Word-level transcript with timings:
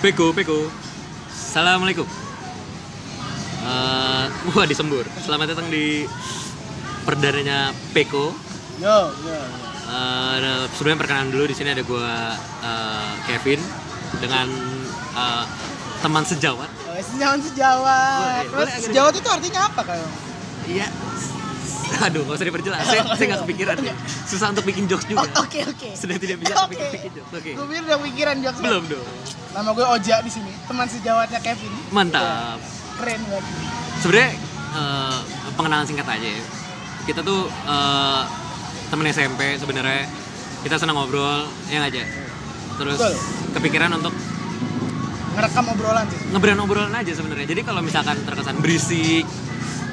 Peko, 0.00 0.32
Peko. 0.32 0.64
Assalamualaikum. 1.28 2.08
Uh, 3.60 4.24
wah 4.56 4.64
disembur. 4.64 5.04
Selamat 5.20 5.52
datang 5.52 5.68
di 5.68 6.08
perdananya 7.04 7.76
Peko. 7.92 8.32
Yo, 8.80 8.98
yo, 9.12 9.28
yo. 9.28 9.40
Uh, 9.90 10.64
sebelumnya 10.72 11.04
perkenalan 11.04 11.28
dulu 11.28 11.44
di 11.50 11.56
sini 11.56 11.74
ada 11.74 11.82
gua 11.84 12.32
uh, 12.62 13.12
Kevin 13.28 13.60
dengan 14.24 14.48
uh, 15.12 15.44
teman 16.00 16.24
sejawat. 16.24 16.70
Oh, 16.88 16.96
sejawat 16.96 17.40
sejawat. 17.44 18.16
Boleh, 18.16 18.40
Terus 18.40 18.56
boleh 18.56 18.72
agak- 18.72 18.86
sejawat 18.88 19.12
itu 19.20 19.28
artinya 19.28 19.60
apa 19.68 19.80
kalau? 19.84 20.08
Iya. 20.64 20.88
Aduh, 22.00 22.24
gak 22.24 22.36
usah 22.36 22.46
diperjelas. 22.46 22.80
Saya, 22.82 23.02
saya 23.12 23.26
nggak 23.28 23.40
kepikiran. 23.44 23.76
Susah 24.24 24.46
untuk 24.48 24.64
bikin 24.64 24.84
jokes 24.86 25.04
juga. 25.04 25.28
Oh, 25.30 25.44
Oke, 25.44 25.60
oke. 25.62 25.88
Sudah 25.92 26.16
tidak 26.16 26.40
bisa 26.40 26.54
Oke. 26.58 26.72
bikin, 26.72 26.88
bikin 26.90 27.10
jokes. 27.14 27.32
Oke. 27.34 27.50
Gue 27.52 27.66
pikir 27.66 27.82
udah 27.84 27.98
pikiran 28.00 28.36
jokes. 28.40 28.58
Belum 28.58 28.82
dong. 28.86 29.06
Nama 29.50 29.68
gue 29.68 29.86
Oja 29.90 30.16
di 30.20 30.30
sini, 30.30 30.52
teman 30.64 30.86
sejawatnya 30.86 31.40
Kevin. 31.40 31.72
Mantap. 31.90 32.58
Keren 32.96 33.20
banget. 33.26 33.44
Sebenarnya 33.98 34.30
eh, 34.72 35.18
pengenalan 35.52 35.84
singkat 35.84 36.06
aja 36.06 36.28
ya. 36.30 36.42
Kita 37.02 37.20
tuh 37.20 37.40
eh, 37.46 38.22
temen 38.88 39.04
SMP 39.06 39.40
sebenarnya. 39.56 40.08
Kita 40.60 40.76
senang 40.76 40.92
ngobrol, 40.94 41.48
ya 41.66 41.80
nggak 41.80 41.90
aja. 41.90 42.04
Terus 42.76 42.96
Betul. 42.96 43.14
kepikiran 43.54 43.92
untuk 43.94 44.12
Ngerekam 45.30 45.64
obrolan 45.68 46.04
sih. 46.06 46.20
ngebrand 46.28 46.60
obrolan 46.60 46.92
aja 46.92 47.12
sebenarnya. 47.12 47.46
Jadi 47.46 47.62
kalau 47.62 47.80
misalkan 47.80 48.18
terkesan 48.20 48.58
berisik, 48.58 49.24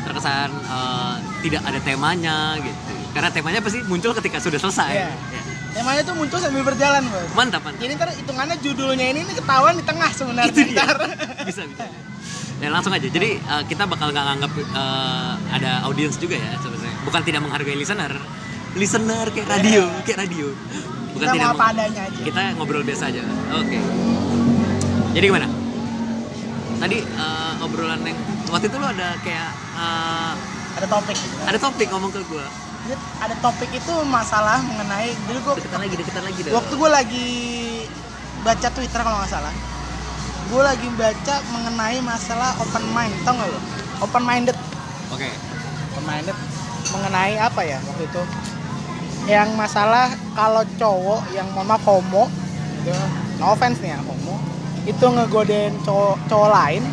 terkesan 0.03 0.49
eh, 0.51 1.15
tidak 1.47 1.61
ada 1.63 1.79
temanya 1.81 2.37
gitu. 2.59 2.93
Karena 3.15 3.29
temanya 3.33 3.59
pasti 3.63 3.79
muncul 3.87 4.11
ketika 4.13 4.37
sudah 4.37 4.59
selesai. 4.59 4.91
Iya. 4.93 5.09
Ya. 5.09 5.41
Temanya 5.77 6.01
tuh 6.03 6.15
muncul 6.17 6.37
sambil 6.41 6.65
berjalan, 6.65 7.05
Bos. 7.07 7.29
Mantap, 7.37 7.61
mantap. 7.61 7.81
Jadi 7.81 7.91
ntar 7.95 8.09
hitungannya 8.13 8.57
judulnya 8.61 9.05
ini 9.13 9.19
nih 9.25 9.35
ketahuan 9.37 9.73
di 9.77 9.85
tengah 9.85 10.09
sebenarnya. 10.09 10.53
Itu 10.53 10.61
dia. 10.67 10.85
Bisa 11.47 11.63
bisa 11.63 11.85
ya 12.57 12.73
langsung 12.73 12.89
aja 12.89 13.05
jadi 13.05 13.37
uh, 13.45 13.63
kita 13.69 13.85
bakal 13.85 14.09
nggak 14.09 14.25
nganggap 14.33 14.51
uh, 14.73 15.37
ada 15.53 15.85
audiens 15.85 16.17
juga 16.17 16.41
ya 16.41 16.57
sebenarnya 16.57 16.95
bukan 17.05 17.21
tidak 17.21 17.41
menghargai 17.45 17.77
listener 17.77 18.13
listener 18.73 19.25
kayak 19.29 19.45
radio 19.45 19.85
kayak 20.01 20.25
radio 20.25 20.47
bukan 21.13 21.27
Kita 21.29 21.33
tidak 21.37 21.49
mau 21.49 21.57
apa 21.57 21.65
adanya 21.73 22.01
aja. 22.09 22.21
kita 22.25 22.41
ngobrol 22.57 22.81
biasa 22.81 23.03
aja 23.13 23.21
oke 23.61 23.79
jadi 25.13 25.25
gimana 25.29 25.47
tadi 26.81 26.97
uh, 27.13 27.63
obrolan 27.65 28.01
yang 28.05 28.17
waktu 28.49 28.65
itu 28.73 28.77
lo 28.81 28.87
ada 28.89 29.09
kayak 29.21 29.49
uh, 29.77 30.33
Ada 30.77 30.87
topik. 30.87 31.17
ada 31.49 31.57
topik 31.57 31.87
ngomong 31.89 32.11
ke 32.13 32.21
gue 32.29 32.45
ada 32.95 33.35
topik 33.43 33.69
itu 33.75 33.93
masalah 34.07 34.63
mengenai 34.63 35.11
dulu 35.27 35.37
gue 35.43 35.53
deketan 35.59 35.81
lagi 35.83 35.95
deketan 35.99 36.23
lagi 36.23 36.39
dong. 36.47 36.55
waktu 36.55 36.73
gue 36.79 36.89
lagi 36.89 37.29
baca 38.45 38.67
Twitter 38.71 39.01
kalau 39.03 39.17
nggak 39.19 39.31
salah. 39.31 39.53
Gue 40.47 40.63
lagi 40.63 40.87
baca 40.95 41.35
mengenai 41.51 41.99
masalah 41.99 42.55
open 42.63 42.85
mind 42.95 43.11
tau 43.27 43.35
nggak 43.35 43.49
lo 43.51 43.59
open 44.07 44.23
minded. 44.23 44.57
Oke. 45.11 45.27
Open 45.91 46.05
minded 46.07 46.37
mengenai 46.87 47.35
apa 47.35 47.61
ya 47.67 47.79
waktu 47.83 48.07
itu? 48.07 48.23
Yang 49.27 49.49
masalah 49.59 50.07
kalau 50.31 50.63
cowok 50.79 51.21
yang 51.35 51.47
maaf 51.51 51.83
homo 51.83 52.31
gitu. 52.79 52.95
No 53.43 53.51
offense 53.51 53.83
nih 53.83 53.97
ya 53.97 53.99
homo. 53.99 54.39
Itu 54.87 55.11
ngegodain 55.11 55.75
cowok 55.83 56.15
cowok 56.31 56.49
lain. 56.55 56.83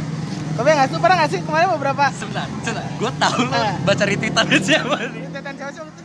Tapi 0.58 0.68
nggak 0.74 0.88
sih 0.90 0.98
pernah 0.98 1.16
nggak 1.22 1.30
sih? 1.30 1.40
Kemarin 1.46 1.68
beberapa 1.78 2.10
sebentar 2.10 2.50
sebentar 2.66 2.83
gue 2.94 3.10
tahu 3.16 3.40
lo 3.42 3.52
Ah. 3.52 3.74
baca 3.82 4.02
retweetan 4.02 4.46
siapa 4.66 4.94
nih 5.04 5.28
Tweetan 5.28 5.54
cowok 5.56 5.72
sih 5.72 6.02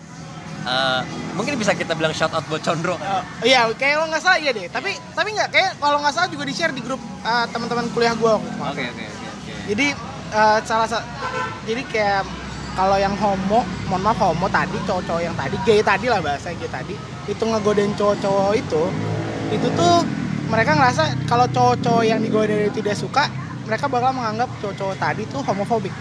Uh, 0.59 1.00
mungkin 1.34 1.56
bisa 1.56 1.72
kita 1.72 1.95
bilang 1.95 2.12
shout 2.12 2.36
out 2.36 2.44
buat 2.45 2.59
Condro 2.59 2.94
Oh, 2.94 3.23
iya, 3.42 3.64
kayak 3.72 3.95
kalau 3.95 4.08
nggak 4.12 4.20
salah 4.20 4.38
iya 4.38 4.52
deh. 4.52 4.68
Tapi 4.68 4.92
tapi 5.16 5.32
nggak 5.32 5.50
kayak 5.50 5.72
kalau 5.80 6.04
nggak 6.04 6.12
salah 6.12 6.28
juga 6.28 6.44
di 6.44 6.52
share 6.52 6.76
di 6.76 6.84
grup 6.84 7.00
uh, 7.23 7.48
teman-teman 7.48 7.88
kuliah 7.90 8.12
gue. 8.12 8.34
Oke 8.60 8.84
oke 8.84 9.04
oke 9.08 9.26
oke. 9.26 9.52
Jadi 9.72 9.88
uh, 10.30 10.60
salah 10.62 10.84
satu, 10.84 11.08
jadi 11.64 11.80
kayak 11.88 12.22
kalau 12.76 13.00
yang 13.00 13.16
homo, 13.16 13.64
mohon 13.88 14.02
maaf 14.04 14.20
homo 14.20 14.52
tadi, 14.52 14.76
cowok-cowok 14.83 15.21
yang 15.21 15.33
tadi, 15.33 15.56
gay 15.64 15.80
tadi 15.80 16.06
lah 16.06 16.20
bahasa 16.20 16.52
gay 16.52 16.67
tadi, 16.67 16.94
itu 17.26 17.39
ngegodain 17.39 17.95
cowok-cowok 17.95 18.52
itu, 18.54 18.83
itu 19.52 19.67
tuh 19.73 19.95
mereka 20.48 20.76
ngerasa 20.76 21.23
kalau 21.23 21.48
cowok-cowok 21.48 22.04
yang 22.04 22.20
digodain 22.20 22.67
itu 22.67 22.83
tidak 22.83 23.00
suka, 23.00 23.32
mereka 23.64 23.88
bakal 23.88 24.11
menganggap 24.11 24.52
cowok-cowok 24.60 24.95
tadi 25.00 25.23
tuh 25.26 25.39
homofobik. 25.39 25.95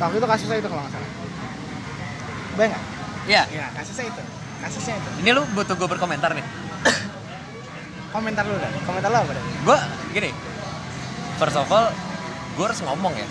Waktu 0.00 0.16
itu 0.16 0.26
kasusnya 0.26 0.56
itu 0.58 0.68
kalau 0.72 0.82
nggak 0.82 0.94
salah. 0.96 1.10
Bayang 2.56 2.72
nggak? 2.72 2.84
Iya. 3.28 3.42
Iya, 3.52 3.66
kasusnya 3.76 4.04
itu. 4.08 4.22
Kasusnya 4.60 4.94
itu. 4.96 5.08
Ini 5.20 5.30
lu 5.36 5.42
butuh 5.52 5.74
gue 5.76 5.88
berkomentar 5.88 6.32
nih. 6.32 6.44
Komentar 8.16 8.44
lu 8.48 8.56
dah. 8.56 8.70
Komentar 8.88 9.08
lu 9.12 9.18
apa 9.20 9.32
dah? 9.36 9.44
Gue 9.44 9.78
gini. 10.16 10.30
First 11.36 11.56
of 11.56 11.68
all, 11.68 11.92
gue 12.56 12.64
harus 12.64 12.80
ngomong 12.80 13.12
ya. 13.12 13.28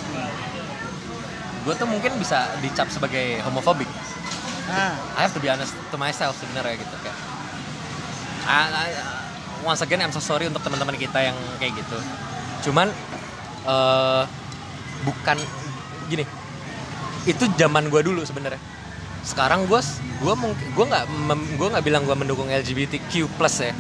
Gue 1.66 1.74
tuh 1.76 1.90
mungkin 1.90 2.16
bisa 2.18 2.48
dicap 2.62 2.88
sebagai 2.88 3.42
homofobik. 3.44 3.90
Nah, 4.70 4.94
I 5.18 5.26
have 5.26 5.34
to 5.34 5.42
be 5.42 5.50
honest 5.50 5.74
to 5.74 5.98
myself 5.98 6.38
sebenarnya 6.38 6.78
gitu 6.78 6.96
kayak. 7.02 7.18
I- 8.46 8.72
I- 8.94 9.02
once 9.62 9.82
again 9.82 10.00
I'm 10.00 10.14
so 10.14 10.22
sorry 10.22 10.46
untuk 10.46 10.62
teman-teman 10.64 10.96
kita 10.96 11.20
yang 11.20 11.38
kayak 11.58 11.74
gitu. 11.76 11.98
Cuman 12.70 12.94
eh 13.66 14.24
bukan 15.04 15.38
gini. 16.08 16.24
Itu 17.24 17.44
zaman 17.54 17.88
gue 17.88 18.02
dulu 18.02 18.22
sebenarnya. 18.22 18.60
Sekarang 19.22 19.66
gue 19.66 19.80
gue 20.20 20.34
mungkin 20.36 20.68
gue 20.70 20.86
nggak 20.86 21.04
gue 21.56 21.68
nggak 21.70 21.84
bilang 21.84 22.04
gue 22.04 22.16
mendukung 22.16 22.48
LGBTQ 22.48 23.12
plus 23.32 23.62
ya. 23.62 23.74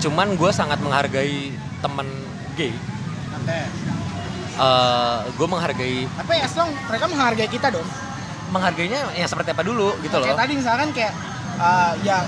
Cuman 0.00 0.34
gue 0.34 0.50
sangat 0.50 0.78
menghargai 0.78 1.50
teman 1.78 2.06
gay. 2.54 2.72
oke. 3.32 3.58
Eh 4.52 5.18
gue 5.32 5.46
menghargai 5.46 6.04
Apa 6.14 6.32
ya, 6.32 6.42
as 6.44 6.54
long 6.54 6.70
mereka 6.84 7.04
menghargai 7.06 7.48
kita 7.48 7.68
dong. 7.70 7.86
menghargainya 8.50 9.14
ya 9.14 9.24
seperti 9.24 9.54
apa 9.54 9.62
dulu 9.62 9.94
gitu 10.02 10.18
loh. 10.18 10.26
Kayak 10.26 10.42
tadi 10.42 10.52
misalkan 10.58 10.88
kayak 10.90 11.14
uh, 11.54 11.94
ya 12.02 12.26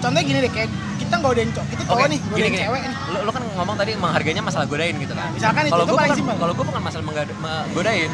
contohnya 0.00 0.24
gini 0.24 0.38
deh 0.40 0.48
kayak 0.48 0.72
kita 0.96 1.20
godain 1.20 1.52
cowok, 1.52 1.66
kita 1.68 1.82
cowok 1.84 1.98
Oke, 1.98 2.08
nih, 2.08 2.18
gini, 2.18 2.30
godain 2.32 2.48
gini. 2.48 2.60
cewek 2.64 2.80
nih. 2.80 2.96
Lu, 3.04 3.18
lu 3.20 3.30
kan 3.30 3.42
ngomong 3.52 3.76
tadi 3.76 3.92
menghargainya 3.94 4.40
masalah 4.40 4.64
godain 4.64 4.96
gitu 4.96 5.12
kan. 5.12 5.28
Nah, 5.28 5.30
misalkan 5.30 5.62
itu 5.62 5.72
Kalau 5.76 5.84
gue 5.84 5.92
bukan, 5.94 6.16
kalau 6.40 6.52
gue 6.56 6.64
bukan 6.64 6.80
masalah 6.80 7.04
menggada- 7.04 7.36
me- 7.36 7.66
godain, 7.76 8.10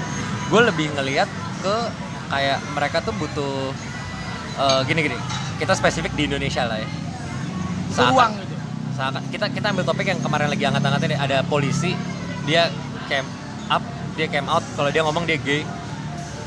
gue 0.49 0.61
lebih 0.65 0.87
ngelihat 0.97 1.29
ke 1.61 1.77
kayak 2.29 2.59
mereka 2.73 3.01
tuh 3.01 3.13
butuh 3.17 3.73
eh, 4.59 4.81
gini-gini. 4.85 5.17
Kita 5.59 5.75
spesifik 5.75 6.15
di 6.15 6.31
Indonesia 6.31 6.65
lah 6.65 6.79
ya. 6.79 6.89
Beruang 7.95 8.33
gitu. 8.37 8.55
seakan- 8.95 9.27
kita 9.31 9.47
kita 9.51 9.67
ambil 9.71 9.85
topik 9.85 10.07
yang 10.07 10.21
kemarin 10.21 10.49
lagi 10.51 10.63
angkat-angkatnya 10.67 11.09
deh. 11.09 11.19
ada 11.19 11.39
polisi 11.47 11.95
dia 12.45 12.71
cam 13.07 13.25
up, 13.69 13.83
dia 14.15 14.27
cam 14.27 14.47
out 14.47 14.65
kalau 14.75 14.91
dia 14.91 15.03
ngomong 15.03 15.25
dia 15.25 15.39
gay 15.39 15.63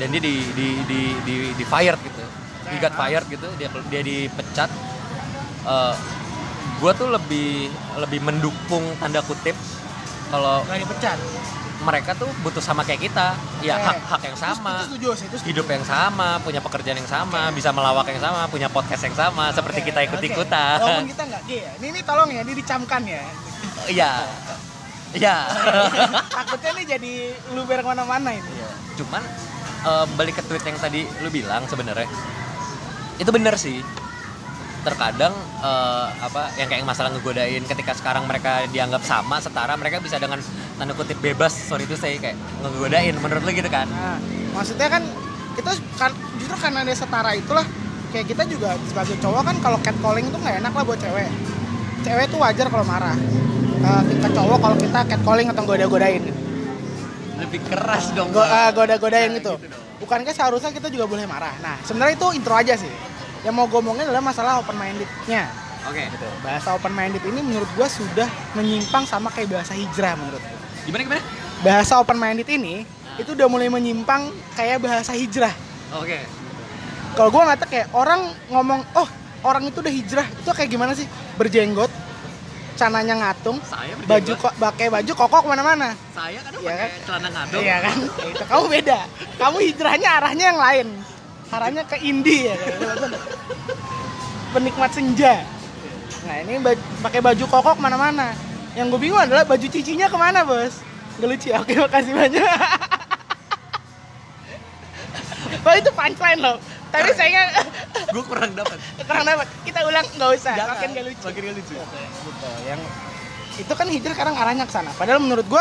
dan 0.00 0.08
dia 0.10 0.20
di 0.22 0.40
di 0.56 0.68
di 0.88 1.00
di, 1.24 1.34
di 1.52 1.64
fired 1.64 1.98
gitu. 2.00 2.24
He 2.72 2.80
got 2.80 2.94
fired 2.94 3.26
gitu, 3.28 3.44
dia 3.60 3.68
dia 3.90 4.00
dipecat. 4.00 4.70
Eh 5.66 5.94
gue 6.82 6.92
tuh 6.98 7.08
lebih 7.14 7.70
lebih 7.94 8.20
mendukung 8.26 8.82
tanda 8.98 9.22
kutip 9.22 9.54
kalau 10.34 10.66
Gak 10.66 10.82
dipecat. 10.82 11.18
Mereka 11.82 12.14
tuh 12.14 12.30
butuh 12.40 12.58
sama 12.58 12.80
kayak 12.80 13.02
kita 13.02 13.34
ya 13.60 13.74
Eh, 13.74 13.82
hak 13.82 13.98
hak 14.08 14.22
yang 14.24 14.36
sama 14.36 14.74
Itu 14.80 14.94
setuju 14.94 15.06
itu 15.12 15.18
setuju. 15.34 15.44
hidup 15.44 15.66
yang 15.68 15.82
sama 15.82 16.38
punya 16.38 16.58
pekerjaan 16.58 16.96
yang 16.96 17.06
sama 17.06 17.50
bisa 17.50 17.70
melawak 17.70 18.06
yang 18.06 18.18
sama 18.18 18.46
punya 18.46 18.66
podcast 18.66 19.02
yang 19.02 19.14
sama 19.14 19.50
seperti 19.50 19.82
kita 19.84 20.00
ikut 20.04 20.16
oke. 20.16 20.28
ikutan 20.28 20.78
Walaupun 20.78 21.06
kita 21.08 21.22
nggak 21.24 21.42
gay 21.44 21.60
ya. 21.60 21.72
Ini, 21.76 21.86
ini 21.88 22.00
tolong 22.00 22.28
ya, 22.28 22.40
ini 22.40 22.52
dicamkan 22.54 23.02
ya. 23.02 23.22
iya 23.88 24.10
iya 25.12 25.36
Takutnya 26.32 26.70
nih 26.72 26.86
jadi 26.88 27.12
luber 27.52 27.78
ke 27.78 27.88
mana-mana 27.88 28.30
ini. 28.30 28.46
Iya. 28.48 28.70
cuman 28.94 29.22
eh, 29.82 30.04
balik 30.14 30.34
ke 30.36 30.42
tweet 30.42 30.62
yang 30.62 30.76
tadi 30.76 31.02
lu 31.18 31.28
bilang 31.28 31.64
sebenarnya 31.64 32.08
itu 33.14 33.28
bener 33.28 33.54
sih 33.54 33.80
terkadang 34.82 35.30
eh, 35.58 36.06
apa 36.18 36.50
yang 36.54 36.66
kayak 36.66 36.82
masalah 36.82 37.10
ngegodain 37.10 37.62
ketika 37.62 37.94
sekarang 37.94 38.26
mereka 38.26 38.66
dianggap 38.68 39.02
sama 39.02 39.38
setara 39.38 39.74
mereka 39.74 39.98
bisa 39.98 40.18
dengan 40.18 40.42
tanda 40.74 40.92
kutip 40.92 41.18
bebas 41.18 41.54
sorry 41.54 41.84
itu 41.84 41.94
saya 41.94 42.18
kayak 42.18 42.34
ngegodain 42.60 43.14
menurut 43.16 43.42
lu 43.42 43.50
gitu 43.50 43.66
kan 43.66 43.86
Nah, 43.86 44.18
maksudnya 44.52 44.88
kan 44.88 45.02
kita 45.52 45.70
kan 45.94 46.10
justru 46.36 46.56
karena 46.56 46.80
ada 46.80 46.92
setara 46.92 47.30
itulah 47.32 47.62
kayak 48.10 48.26
kita 48.26 48.42
juga 48.44 48.72
sebagai 48.84 49.16
cowok 49.18 49.42
kan 49.42 49.56
kalau 49.60 49.78
catcalling 49.80 50.26
itu 50.26 50.36
nggak 50.36 50.56
enak 50.60 50.72
lah 50.72 50.82
buat 50.82 50.98
cewek. 50.98 51.28
Cewek 52.02 52.26
tuh 52.28 52.38
wajar 52.40 52.66
kalau 52.66 52.84
marah. 52.84 53.16
Eh, 53.82 54.02
ke 54.16 54.28
cowok 54.28 54.58
kalau 54.58 54.76
kita 54.76 54.98
catcalling 55.06 55.48
atau 55.48 55.62
goda-godain. 55.62 56.22
lebih 57.32 57.58
keras 57.66 58.14
dong 58.14 58.30
Go, 58.30 58.38
eh, 58.38 58.70
goda-godain 58.70 59.26
Nah, 59.26 59.38
gitu. 59.40 59.52
dong. 59.58 59.82
Bukankah 59.98 60.30
seharusnya 60.30 60.70
kita 60.70 60.86
juga 60.88 61.04
boleh 61.04 61.26
marah? 61.26 61.50
Nah, 61.58 61.74
sebenarnya 61.82 62.14
itu 62.14 62.26
intro 62.32 62.54
aja 62.54 62.74
sih. 62.74 62.86
Yang 63.42 63.54
mau 63.54 63.66
gue 63.66 63.78
omongin 63.78 64.06
adalah 64.06 64.22
masalah 64.22 64.52
open 64.58 64.74
mindednya. 64.74 65.50
oke 65.82 65.98
Gitu. 65.98 66.26
Bahasa 66.40 66.68
open 66.72 66.92
minded 66.92 67.22
ini 67.22 67.40
menurut 67.42 67.66
gue 67.74 67.88
sudah 67.88 68.28
menyimpang 68.54 69.02
sama 69.02 69.28
kayak 69.28 69.50
bahasa 69.50 69.74
hijrah 69.74 70.14
menurut 70.14 70.38
gue. 70.38 70.58
gimana 70.82 71.02
gimana 71.02 71.22
Bahasa 71.62 71.98
open 71.98 72.18
minded 72.18 72.46
ini 72.46 72.82
itu 73.14 73.30
udah 73.34 73.46
mulai 73.46 73.68
menyimpang 73.68 74.30
kayak 74.54 74.78
bahasa 74.80 75.12
hijrah. 75.12 75.52
oke 75.92 76.18
kalau 77.12 77.28
gue 77.28 77.42
ngata 77.44 77.66
kayak 77.68 77.86
orang 77.92 78.24
ngomong 78.48 78.80
oh 78.96 79.08
orang 79.44 79.68
itu 79.68 79.78
udah 79.78 79.92
hijrah 79.92 80.24
itu 80.24 80.48
kayak 80.48 80.70
gimana 80.70 80.96
sih 80.96 81.04
berjenggot 81.36 81.92
cananya 82.72 83.14
ngatung, 83.20 83.60
Saya 83.68 83.92
baju 84.08 84.32
kok 84.32 84.54
pakai 84.56 84.88
baju 84.88 85.12
kokok 85.12 85.40
ke 85.44 85.48
mana-mana. 85.52 85.92
Saya 86.16 86.40
kadang 86.40 86.64
Iya 86.64 86.72
pakai 86.72 86.88
kan? 86.88 87.04
celana 87.04 87.28
ngadong. 87.28 87.62
Iya 87.62 87.76
kan? 87.84 87.96
Ya 88.00 88.26
itu 88.32 88.44
kamu 88.48 88.64
beda. 88.72 88.98
Kamu 89.36 89.56
hijrahnya 89.60 90.08
arahnya 90.08 90.44
yang 90.50 90.58
lain. 90.58 90.86
Arahnya 91.52 91.84
ke 91.84 92.00
indie 92.00 92.48
ya. 92.48 92.56
kan? 92.56 93.12
Penikmat 94.52 94.90
senja. 94.90 95.44
Nah 96.24 96.36
ini 96.40 96.56
baj- 96.58 96.80
pakai 97.00 97.20
baju 97.20 97.44
kokok 97.44 97.76
ke 97.76 97.82
mana-mana. 97.82 98.32
Yang 98.72 98.86
gue 98.88 99.00
bingung 99.00 99.20
adalah 99.20 99.44
baju 99.44 99.66
cicinya 99.68 100.08
ke 100.08 100.16
mana 100.16 100.42
bos? 100.42 100.80
Gak 101.20 101.28
lucu 101.28 101.52
ya? 101.52 101.60
Oke 101.60 101.76
makasih 101.76 102.16
banyak. 102.16 102.40
Wah 105.62 105.74
itu 105.76 105.90
punchline 105.92 106.40
loh. 106.40 106.56
Tapi 106.88 107.12
saya 107.12 107.48
Gue 108.08 108.24
kurang 108.24 108.52
dapat. 108.52 108.76
kurang 108.98 109.24
dapat. 109.24 109.46
Kita 109.62 109.84
ulang 109.84 110.04
nggak 110.10 110.30
usah. 110.32 110.54
Jangan. 110.54 110.74
Makin 110.74 110.88
gak 110.90 111.04
lucu. 111.06 111.24
Makin 111.24 111.42
gak 111.42 111.56
lucu. 111.56 111.74
gitu 111.76 112.48
yang 112.64 112.80
itu 113.52 113.68
kan 113.68 113.84
hijrah 113.84 114.16
sekarang 114.16 114.32
arahnya 114.32 114.64
ke 114.64 114.72
sana 114.72 114.88
padahal 114.96 115.20
menurut 115.20 115.44
gua 115.44 115.60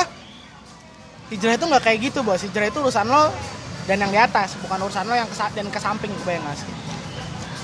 hijrah 1.27 1.59
itu 1.59 1.65
nggak 1.67 1.83
kayak 1.83 1.99
gitu 2.01 2.23
bos 2.23 2.39
hijrah 2.39 2.71
itu 2.71 2.79
urusan 2.79 3.03
lo 3.03 3.27
dan 3.91 4.07
yang 4.07 4.11
di 4.15 4.19
atas 4.23 4.55
bukan 4.63 4.87
urusan 4.87 5.03
lo 5.03 5.19
yang 5.19 5.27
ke 5.27 5.35
dan 5.35 5.67
ke 5.67 5.75
samping 5.83 6.15
kebayang 6.23 6.47
nggak 6.47 6.63
sih? 6.63 6.71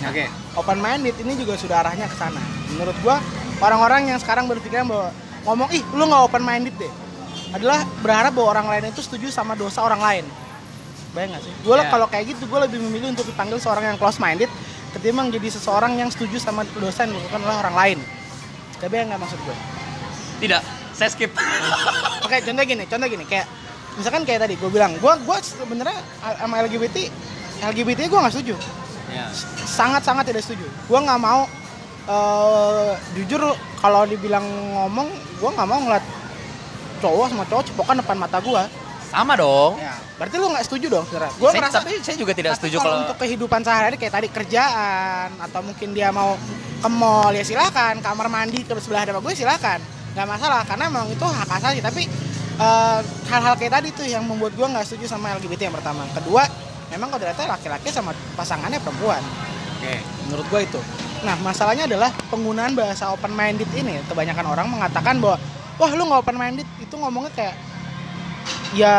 Oke. 0.03 0.27
open 0.59 0.77
minded 0.83 1.15
ini 1.23 1.39
juga 1.39 1.55
sudah 1.55 1.79
arahnya 1.79 2.11
ke 2.11 2.19
sana. 2.19 2.43
Menurut 2.75 2.99
gua 2.99 3.23
orang-orang 3.63 4.11
yang 4.11 4.19
sekarang 4.19 4.43
berpikiran 4.51 4.91
bahwa 4.91 5.15
ngomong 5.47 5.71
ih 5.71 5.79
lu 5.95 6.03
nggak 6.03 6.27
open 6.27 6.43
minded 6.43 6.75
deh 6.75 6.91
adalah 7.55 7.87
berharap 8.03 8.35
bahwa 8.35 8.59
orang 8.59 8.67
lain 8.67 8.83
itu 8.91 8.99
setuju 8.99 9.31
sama 9.31 9.55
dosa 9.55 9.79
orang 9.87 10.03
lain. 10.03 10.25
Bayang 11.15 11.31
nggak 11.31 11.47
sih? 11.47 11.53
Gue 11.63 11.79
Ya. 11.79 11.87
kalau 11.87 12.11
kayak 12.11 12.35
gitu 12.35 12.43
gue 12.43 12.59
lebih 12.59 12.83
memilih 12.83 13.15
untuk 13.15 13.23
dipanggil 13.23 13.55
seorang 13.63 13.87
yang 13.87 13.95
close 13.95 14.19
minded 14.19 14.51
ketimbang 14.91 15.31
jadi 15.31 15.47
seseorang 15.47 15.95
yang 15.95 16.11
setuju 16.11 16.43
sama 16.43 16.67
dosa 16.75 17.07
yang 17.07 17.15
dilakukan 17.15 17.41
oleh 17.47 17.57
orang 17.63 17.75
lain. 17.79 17.99
Tapi 18.83 18.93
yang 18.99 19.07
nggak 19.15 19.21
maksud 19.23 19.39
gue 19.47 19.55
Tidak, 20.43 20.61
saya 20.91 21.09
skip. 21.09 21.31
Oke, 22.21 22.37
contoh 22.43 22.63
gini, 22.67 22.83
contoh 22.85 23.07
gini, 23.09 23.25
kayak 23.25 23.47
misalkan 23.97 24.23
kayak 24.23 24.45
tadi 24.45 24.53
gue 24.55 24.69
bilang, 24.69 24.93
gue 25.01 25.13
gua 25.25 25.37
sebenarnya 25.41 25.97
sama 26.37 26.61
LGBT, 26.63 27.09
LGBT 27.65 27.99
gue 28.07 28.19
nggak 28.21 28.33
setuju, 28.33 28.55
ya. 29.09 29.25
sangat-sangat 29.65 30.29
tidak 30.29 30.45
setuju. 30.45 30.69
Gue 30.85 30.99
nggak 31.01 31.19
mau, 31.19 31.49
eh 32.05 32.93
jujur 33.17 33.41
kalau 33.81 34.05
dibilang 34.05 34.45
ngomong, 34.45 35.09
gue 35.11 35.49
nggak 35.49 35.67
mau 35.67 35.79
ngeliat 35.81 36.05
cowok 37.01 37.25
sama 37.33 37.43
cowok 37.49 37.63
cepokan 37.73 37.95
depan 37.99 38.17
mata 38.21 38.37
gue. 38.37 38.63
Sama 39.07 39.39
dong. 39.39 39.79
Ya, 39.79 39.95
berarti 40.19 40.35
lu 40.35 40.51
nggak 40.51 40.65
setuju 40.67 40.85
dong, 40.91 41.05
saudara? 41.07 41.31
Gue 41.39 41.49
ngerasa 41.49 41.79
tapi 41.79 42.03
saya 42.03 42.17
juga 42.19 42.33
tidak 42.35 42.59
setuju 42.59 42.83
kalau 42.83 43.07
untuk 43.07 43.17
kehidupan 43.17 43.63
sehari-hari 43.63 43.95
kayak 43.97 44.13
tadi 44.19 44.27
kerjaan 44.27 45.31
atau 45.41 45.63
mungkin 45.63 45.95
dia 45.95 46.11
mau 46.11 46.35
ke 46.77 46.89
mall 46.91 47.33
ya 47.33 47.41
silakan 47.41 48.05
kamar 48.05 48.29
mandi 48.29 48.61
ke 48.61 48.77
sebelah 48.77 49.09
ada 49.09 49.17
gue 49.17 49.33
silakan 49.33 49.81
nggak 50.13 50.27
masalah 50.29 50.61
karena 50.65 50.85
memang 50.89 51.09
itu 51.09 51.25
hak 51.25 51.49
asasi 51.61 51.79
tapi 51.81 52.05
eh, 52.57 52.99
hal-hal 53.29 53.53
kayak 53.55 53.73
tadi 53.81 53.89
tuh 53.93 54.05
yang 54.05 54.25
membuat 54.25 54.53
gue 54.57 54.67
nggak 54.67 54.85
setuju 54.85 55.05
sama 55.13 55.37
LGBT 55.37 55.69
yang 55.69 55.75
pertama. 55.77 56.05
Kedua 56.13 56.43
memang 56.89 57.11
kalau 57.11 57.21
ternyata 57.21 57.45
laki-laki 57.45 57.89
sama 57.93 58.11
pasangannya 58.33 58.81
perempuan. 58.81 59.21
Oke. 59.77 60.01
menurut 60.25 60.45
gue 60.49 60.61
itu. 60.65 60.81
Nah 61.21 61.37
masalahnya 61.45 61.85
adalah 61.85 62.09
penggunaan 62.33 62.73
bahasa 62.73 63.13
open 63.13 63.29
minded 63.29 63.69
ini. 63.77 64.01
Kebanyakan 64.09 64.45
orang 64.49 64.67
mengatakan 64.73 65.21
bahwa 65.21 65.37
wah 65.77 65.91
lu 65.93 66.09
nggak 66.09 66.21
open 66.25 66.37
minded 66.37 66.67
itu 66.81 66.95
ngomongnya 66.97 67.31
kayak 67.37 67.55
ya 68.73 68.97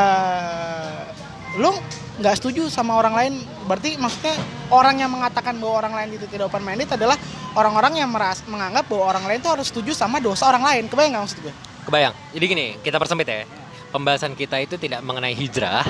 lu 1.58 1.75
nggak 2.22 2.34
setuju 2.38 2.70
sama 2.70 2.94
orang 2.94 3.14
lain. 3.19 3.34
Berarti 3.66 3.99
maksudnya 3.99 4.38
orang 4.70 5.02
yang 5.02 5.10
mengatakan 5.10 5.58
bahwa 5.58 5.75
orang 5.82 5.94
lain 5.99 6.10
itu 6.14 6.31
tidak 6.31 6.46
open 6.46 6.62
minded 6.62 6.87
adalah 6.94 7.19
orang-orang 7.58 7.99
yang 7.99 8.10
meras 8.14 8.46
menganggap 8.46 8.87
bahwa 8.87 9.05
orang 9.19 9.25
lain 9.26 9.43
itu 9.43 9.50
harus 9.50 9.66
setuju 9.66 9.99
sama 9.99 10.22
dosa 10.22 10.46
orang 10.46 10.62
lain. 10.62 10.87
Kebayang 10.87 11.19
nggak 11.19 11.25
maksud 11.26 11.43
gue 11.43 11.55
Kebayang. 11.88 12.12
Jadi 12.37 12.44
gini, 12.44 12.67
kita 12.79 13.00
persempit 13.00 13.25
ya. 13.25 13.49
Pembahasan 13.88 14.37
kita 14.37 14.61
itu 14.61 14.76
tidak 14.76 15.00
mengenai 15.00 15.32
hijrah, 15.32 15.81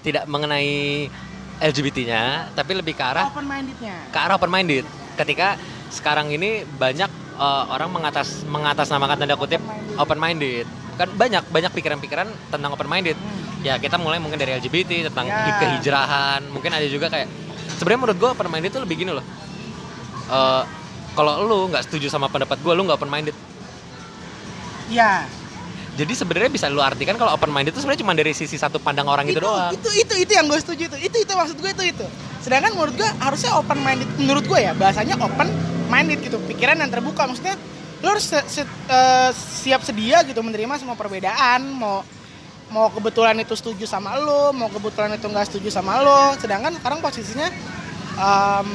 tidak 0.00 0.30
mengenai 0.30 1.10
LGBT-nya, 1.58 2.54
tapi 2.54 2.78
lebih 2.78 2.94
ke 2.94 3.02
arah 3.02 3.26
open 3.26 3.42
mindednya 3.42 3.98
ke 4.06 4.18
arah 4.22 4.38
open 4.38 4.46
minded. 4.46 4.86
Ketika 5.18 5.58
sekarang 5.90 6.30
ini 6.30 6.62
banyak 6.62 7.10
eh, 7.34 7.64
orang 7.66 7.90
mengatas 7.90 8.46
mengatasnamakan 8.46 9.18
tanda 9.18 9.34
kutip 9.34 9.58
open 9.98 10.14
minded. 10.16 10.70
Kan 10.94 11.10
banyak 11.18 11.42
banyak 11.50 11.74
pikiran-pikiran 11.74 12.30
tentang 12.48 12.70
open 12.70 12.86
minded. 12.86 13.18
Hmm. 13.18 13.66
Ya 13.66 13.74
kita 13.74 13.98
mulai 13.98 14.22
mungkin 14.22 14.38
dari 14.38 14.54
LGBT 14.54 15.10
tentang 15.10 15.26
Ya. 15.26 15.50
hi- 15.50 15.58
kehijrahan, 15.58 16.46
mungkin 16.54 16.70
ada 16.70 16.86
juga 16.86 17.10
kayak 17.10 17.26
sebenarnya 17.74 18.00
menurut 18.00 18.18
gue 18.22 18.28
open 18.30 18.46
minded 18.46 18.70
itu 18.70 18.78
lebih 18.78 18.96
gini 19.02 19.10
loh. 19.10 19.26
Eh, 20.30 20.62
kalau 21.18 21.42
lu 21.42 21.58
nggak 21.66 21.90
setuju 21.90 22.06
sama 22.06 22.30
pendapat 22.30 22.62
gue, 22.62 22.70
lu 22.70 22.86
nggak 22.86 23.02
open 23.02 23.10
minded. 23.10 23.34
Ya 24.88 25.24
Jadi 25.98 26.14
sebenarnya 26.14 26.46
bisa 26.46 26.70
lu 26.70 26.78
artikan 26.78 27.18
kalau 27.18 27.34
open 27.34 27.50
minded 27.50 27.74
itu 27.74 27.82
sebenarnya 27.82 28.06
cuma 28.06 28.14
dari 28.14 28.30
sisi 28.30 28.54
satu 28.54 28.78
pandang 28.78 29.10
orang 29.10 29.26
itu, 29.26 29.42
doang. 29.42 29.74
itu 29.74 29.90
itu 29.98 30.14
itu 30.14 30.30
yang 30.30 30.46
gue 30.46 30.54
setuju 30.62 30.86
itu 30.86 31.10
itu 31.10 31.16
itu 31.26 31.32
maksud 31.34 31.58
gue 31.58 31.70
itu 31.74 31.84
itu. 31.90 32.06
Sedangkan 32.38 32.70
menurut 32.78 32.94
gue 32.94 33.08
harusnya 33.18 33.58
open 33.58 33.82
minded 33.82 34.06
menurut 34.14 34.46
gue 34.46 34.62
ya 34.62 34.78
bahasanya 34.78 35.18
open 35.18 35.50
minded 35.90 36.22
gitu. 36.22 36.38
Pikiran 36.46 36.78
yang 36.78 36.86
terbuka. 36.86 37.26
Maksudnya 37.26 37.58
lo 37.98 38.14
harus 38.14 38.30
se- 38.30 38.46
se- 38.46 38.62
eh, 38.86 39.30
siap 39.34 39.82
sedia 39.82 40.22
gitu 40.22 40.38
menerima 40.38 40.78
semua 40.78 40.94
perbedaan. 40.94 41.66
Mau 41.66 42.06
mau 42.70 42.86
kebetulan 42.94 43.34
itu 43.40 43.58
setuju 43.58 43.82
sama 43.82 44.14
lo 44.14 44.52
mau 44.52 44.68
kebetulan 44.70 45.16
itu 45.16 45.24
nggak 45.24 45.50
setuju 45.50 45.72
sama 45.72 45.98
lo 45.98 46.36
sedangkan 46.36 46.76
sekarang 46.76 47.00
posisinya 47.00 47.48
em, 48.14 48.68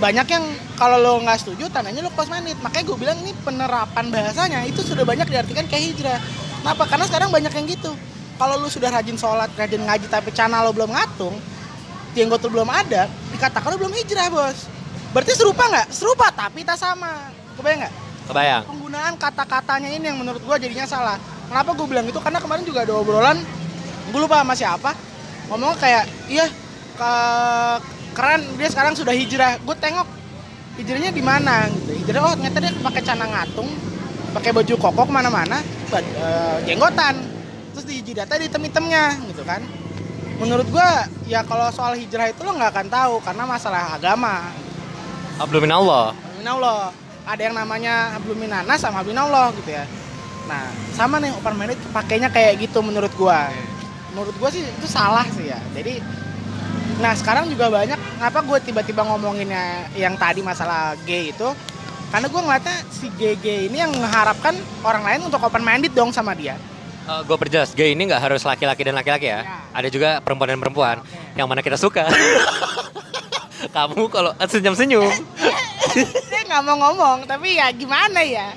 banyak 0.00 0.26
yang 0.32 0.44
kalau 0.80 0.96
lo 0.96 1.20
nggak 1.20 1.38
setuju 1.44 1.68
tandanya 1.68 2.00
lo 2.00 2.10
minded 2.10 2.56
makanya 2.64 2.84
gue 2.88 2.96
bilang 2.96 3.18
ini 3.20 3.36
penerapan 3.44 4.08
bahasanya 4.08 4.64
itu 4.64 4.80
sudah 4.80 5.04
banyak 5.04 5.28
diartikan 5.28 5.68
kayak 5.68 5.92
hijrah. 5.92 6.18
Kenapa? 6.60 6.88
Karena 6.88 7.04
sekarang 7.04 7.28
banyak 7.28 7.52
yang 7.52 7.66
gitu. 7.68 7.92
Kalau 8.40 8.56
lo 8.56 8.72
sudah 8.72 8.88
rajin 8.88 9.20
sholat 9.20 9.52
rajin 9.52 9.84
ngaji 9.84 10.08
tapi 10.08 10.32
cana 10.32 10.64
lo 10.64 10.72
belum 10.72 10.88
ngatung 10.88 11.36
jenggot 12.16 12.40
lo 12.42 12.48
belum 12.50 12.68
ada 12.72 13.06
dikatakan 13.36 13.68
lo 13.70 13.76
belum 13.76 13.92
hijrah 13.92 14.32
bos. 14.32 14.66
Berarti 15.12 15.36
serupa 15.36 15.68
nggak? 15.68 15.92
Serupa 15.92 16.32
tapi 16.32 16.64
tak 16.64 16.80
sama. 16.80 17.28
Kebayang 17.60 17.84
nggak? 17.84 17.94
Kebayang. 18.30 18.62
penggunaan 18.62 19.14
kata-katanya 19.18 19.90
ini 19.90 20.06
yang 20.06 20.16
menurut 20.16 20.40
gue 20.40 20.56
jadinya 20.64 20.86
salah. 20.88 21.20
Kenapa 21.50 21.74
gue 21.76 21.86
bilang 21.86 22.06
itu? 22.08 22.16
Karena 22.22 22.38
kemarin 22.40 22.64
juga 22.64 22.86
ada 22.88 22.94
obrolan 22.96 23.42
gue 24.10 24.20
lupa 24.20 24.42
sama 24.42 24.54
siapa 24.58 24.90
ngomong 25.50 25.78
kayak 25.78 26.04
iya 26.26 26.46
ke 26.98 27.12
keren 28.12 28.42
dia 28.58 28.68
sekarang 28.70 28.94
sudah 28.98 29.14
hijrah 29.14 29.58
gue 29.60 29.76
tengok 29.78 30.08
hijrahnya 30.80 31.10
di 31.12 31.22
mana 31.22 31.68
gitu 31.70 31.90
hijrah 32.04 32.20
oh 32.26 32.34
ternyata 32.36 32.58
dia 32.62 32.72
pakai 32.80 33.02
cana 33.04 33.24
ngatung 33.26 33.70
pakai 34.30 34.50
baju 34.54 34.74
koko 34.78 35.02
ke 35.06 35.12
mana-mana 35.12 35.58
eh, 35.94 36.56
jenggotan 36.66 37.18
terus 37.74 37.86
di 37.86 38.02
jidatnya 38.02 38.42
di 38.42 38.46
item-itemnya 38.50 39.04
gitu 39.30 39.42
kan 39.42 39.62
menurut 40.40 40.66
gue 40.66 40.88
ya 41.28 41.44
kalau 41.44 41.68
soal 41.74 41.98
hijrah 41.98 42.32
itu 42.32 42.40
lo 42.42 42.56
nggak 42.56 42.72
akan 42.72 42.88
tahu 42.88 43.14
karena 43.20 43.44
masalah 43.44 43.94
agama 43.98 44.48
Ablumin 45.40 45.72
Allah. 45.72 46.12
Habluminallah. 46.12 46.92
Ada 47.24 47.42
yang 47.48 47.56
namanya 47.56 48.12
habluminana 48.12 48.76
sama 48.76 49.00
habluminallah 49.00 49.56
gitu 49.56 49.72
ya. 49.72 49.88
Nah, 50.44 50.68
sama 50.92 51.16
nih 51.16 51.32
open 51.32 51.56
minded 51.56 51.80
pakainya 51.96 52.28
kayak 52.28 52.60
gitu 52.60 52.84
menurut 52.84 53.08
gua. 53.16 53.48
Menurut 54.12 54.36
gua 54.36 54.52
sih 54.52 54.60
itu 54.60 54.84
salah 54.84 55.24
sih 55.32 55.48
ya. 55.48 55.56
Jadi 55.72 56.04
nah 57.00 57.12
sekarang 57.16 57.48
juga 57.48 57.72
banyak 57.72 57.96
kenapa 57.96 58.38
gue 58.44 58.58
tiba-tiba 58.60 59.02
ngomonginnya 59.02 59.88
yang 59.96 60.14
tadi 60.20 60.44
masalah 60.44 60.94
gay 61.08 61.32
itu 61.32 61.48
karena 62.12 62.26
gue 62.28 62.40
ngeliatnya 62.42 62.76
si 62.92 63.06
gay-gay 63.16 63.72
ini 63.72 63.80
yang 63.80 63.92
mengharapkan 63.96 64.52
orang 64.84 65.02
lain 65.02 65.20
untuk 65.26 65.40
open 65.40 65.64
minded 65.64 65.92
dong 65.96 66.12
sama 66.12 66.36
dia 66.36 66.56
gue 67.10 67.34
perjelas, 67.34 67.74
gay 67.74 67.90
ini 67.90 68.06
nggak 68.06 68.22
harus 68.22 68.46
laki-laki 68.46 68.86
dan 68.86 68.94
laki-laki 68.94 69.34
ya. 69.34 69.42
Ya. 69.42 69.58
Ada 69.74 69.90
juga 69.90 70.22
perempuan 70.22 70.54
dan 70.54 70.62
perempuan. 70.62 70.96
Oke. 71.02 71.18
Yang 71.34 71.46
mana 71.50 71.60
kita 71.66 71.74
suka. 71.74 72.06
Kamu 73.74 74.06
kalau 74.06 74.30
senyum-senyum. 74.38 75.10
saya 76.30 76.42
nggak 76.46 76.62
mau 76.66 76.76
ngomong 76.78 77.26
tapi 77.26 77.58
ya 77.58 77.70
gimana 77.74 78.22
ya 78.22 78.54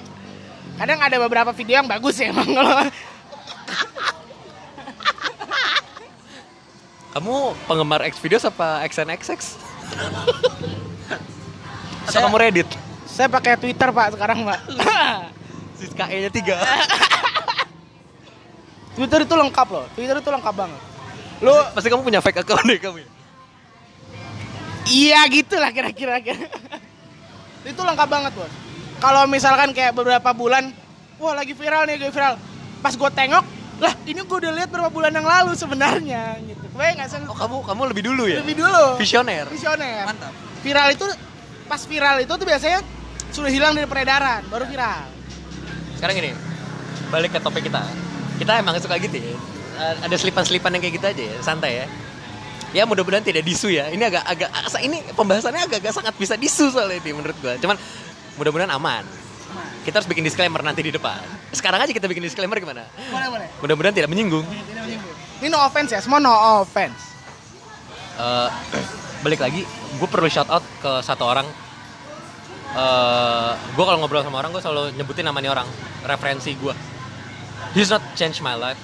kadang 0.77 0.99
ada 1.01 1.17
beberapa 1.21 1.51
video 1.53 1.81
yang 1.81 1.89
bagus 1.89 2.17
ya 2.21 2.29
emang 2.33 2.49
kalau 2.49 2.77
Kamu 7.13 7.53
penggemar 7.69 8.01
X 8.09 8.17
videos 8.17 8.41
apa 8.43 8.81
XNXX? 8.89 9.39
Atau 12.03 12.09
Saya- 12.09 12.23
kamu 12.25 12.37
Reddit? 12.37 12.69
saya 13.05 13.29
pakai 13.29 13.53
Twitter 13.61 13.93
pak 13.93 14.17
sekarang 14.17 14.41
pak 14.41 14.57
Siska 15.77 16.09
E-nya 16.09 16.33
3. 16.33 16.57
Twitter 18.93 19.19
itu 19.21 19.35
lengkap 19.37 19.67
loh. 19.69 19.85
Twitter 19.93 20.17
itu 20.17 20.29
lengkap 20.29 20.53
banget. 20.53 20.81
Lu 21.37 21.53
Pasti 21.73 21.93
kamu 21.93 22.01
punya 22.01 22.21
fake 22.21 22.41
account 22.41 22.65
deh 22.65 22.81
kamu. 22.81 23.05
ya? 23.05 23.07
iya 24.83 25.21
gitu 25.29 25.55
lah 25.61 25.69
kira-kira. 25.69 26.17
itu 27.69 27.81
lengkap 27.81 28.07
banget 28.09 28.31
bos. 28.33 28.49
Kalau 28.97 29.27
misalkan 29.27 29.75
kayak 29.75 29.93
beberapa 29.93 30.31
bulan, 30.33 30.71
wah 31.19 31.35
lagi 31.35 31.53
viral 31.53 31.85
nih, 31.85 31.99
lagi 31.99 32.09
viral. 32.09 32.35
Pas 32.79 32.95
gue 32.95 33.09
tengok, 33.11 33.43
lah 33.77 33.93
ini 34.05 34.19
gue 34.23 34.37
udah 34.39 34.53
lihat 34.55 34.69
beberapa 34.71 34.89
bulan 34.89 35.11
yang 35.11 35.27
lalu 35.27 35.51
sebenarnya. 35.53 36.39
Gitu. 36.41 36.62
Kebayang 36.73 36.95
nggak 36.97 37.09
sih? 37.09 37.17
Oh 37.29 37.37
kamu 37.37 37.55
kamu 37.63 37.81
lebih 37.93 38.03
dulu 38.09 38.23
ya? 38.25 38.41
Lebih 38.41 38.55
dulu. 38.57 38.85
Visioner. 38.97 39.45
Visioner. 39.47 40.03
Mantap. 40.09 40.33
Viral 40.65 40.89
itu 40.91 41.05
pas 41.63 41.81
viral 41.85 42.17
itu 42.21 42.33
tuh 42.33 42.45
biasanya 42.45 42.79
sudah 43.33 43.49
hilang 43.49 43.73
dari 43.73 43.89
peredaran, 43.89 44.45
baru 44.45 44.67
viral. 44.69 45.09
sekarang 45.97 46.19
gini 46.19 46.31
balik 47.07 47.31
ke 47.31 47.39
topik 47.39 47.63
kita 47.63 47.79
kita 48.35 48.59
emang 48.59 48.75
suka 48.75 48.99
gitu 48.99 49.15
ya 49.15 49.33
ada 50.03 50.15
selipan-selipan 50.19 50.75
yang 50.75 50.83
kayak 50.83 50.95
gitu 50.99 51.05
aja 51.07 51.23
ya 51.31 51.37
santai 51.39 51.71
ya 51.79 51.85
ya 52.75 52.83
mudah-mudahan 52.83 53.23
tidak 53.23 53.47
disu 53.47 53.71
ya 53.71 53.87
ini 53.87 54.03
agak 54.03 54.19
agak 54.27 54.51
ini 54.83 54.99
pembahasannya 55.15 55.63
agak-agak 55.63 55.95
sangat 55.95 56.13
bisa 56.19 56.35
disu 56.35 56.75
soalnya 56.75 56.99
ini 56.99 57.15
menurut 57.15 57.37
gua 57.39 57.55
cuman 57.55 57.79
mudah-mudahan 58.35 58.75
aman 58.75 59.07
kita 59.87 60.03
harus 60.03 60.09
bikin 60.11 60.27
disclaimer 60.27 60.59
nanti 60.59 60.83
di 60.83 60.91
depan 60.91 61.23
sekarang 61.55 61.79
aja 61.79 61.95
kita 61.95 62.11
bikin 62.11 62.27
disclaimer 62.27 62.59
gimana 62.59 62.83
Boleh, 63.07 63.27
boleh. 63.31 63.47
mudah-mudahan 63.63 63.95
tidak 63.95 64.11
menyinggung 64.11 64.43
Ini 65.43 65.51
no 65.51 65.59
offense 65.59 65.91
ya, 65.91 65.99
semua 65.99 66.23
no 66.23 66.31
offense. 66.63 67.13
Eh, 68.15 68.49
balik 69.23 69.39
lagi 69.39 69.63
gue 69.97 70.07
perlu 70.11 70.27
shout 70.27 70.51
out 70.51 70.61
ke 70.83 70.91
satu 71.01 71.23
orang 71.23 71.47
eh 72.73 73.51
gue 73.55 73.83
kalau 73.87 73.97
ngobrol 74.03 74.21
sama 74.21 74.43
orang 74.43 74.51
gue 74.51 74.59
selalu 74.59 74.83
nyebutin 74.99 75.25
namanya 75.25 75.55
orang 75.55 75.67
referensi 76.03 76.53
gue 76.59 76.73
he's 77.71 77.87
not 77.87 78.03
change 78.19 78.43
my 78.43 78.53
life 78.53 78.77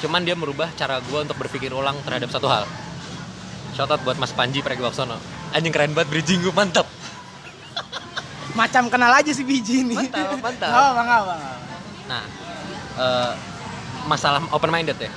cuman 0.00 0.24
dia 0.24 0.32
merubah 0.32 0.72
cara 0.74 0.98
gue 1.04 1.18
untuk 1.20 1.36
berpikir 1.36 1.68
ulang 1.70 1.94
terhadap 2.08 2.32
satu 2.32 2.48
hal 2.48 2.64
shout 3.76 3.90
out 3.90 4.00
buat 4.06 4.16
Mas 4.16 4.32
Panji 4.32 4.64
Pragiwaksono 4.64 5.18
anjing 5.52 5.74
keren 5.74 5.92
banget 5.92 6.08
bridging 6.08 6.40
gue 6.40 6.54
mantap 6.54 6.88
Macam 8.58 8.92
kenal 8.92 9.16
aja 9.16 9.32
si 9.32 9.48
biji 9.48 9.80
ini. 9.80 9.96
Mantap, 9.96 10.36
mantap. 10.44 10.68
Oh, 10.76 10.90
bang, 10.92 11.08
bang. 11.08 11.40
nah 12.04 12.22
eh, 13.00 13.32
masalah 14.04 14.44
open 14.52 14.68
minded 14.68 14.98
ya 14.98 15.08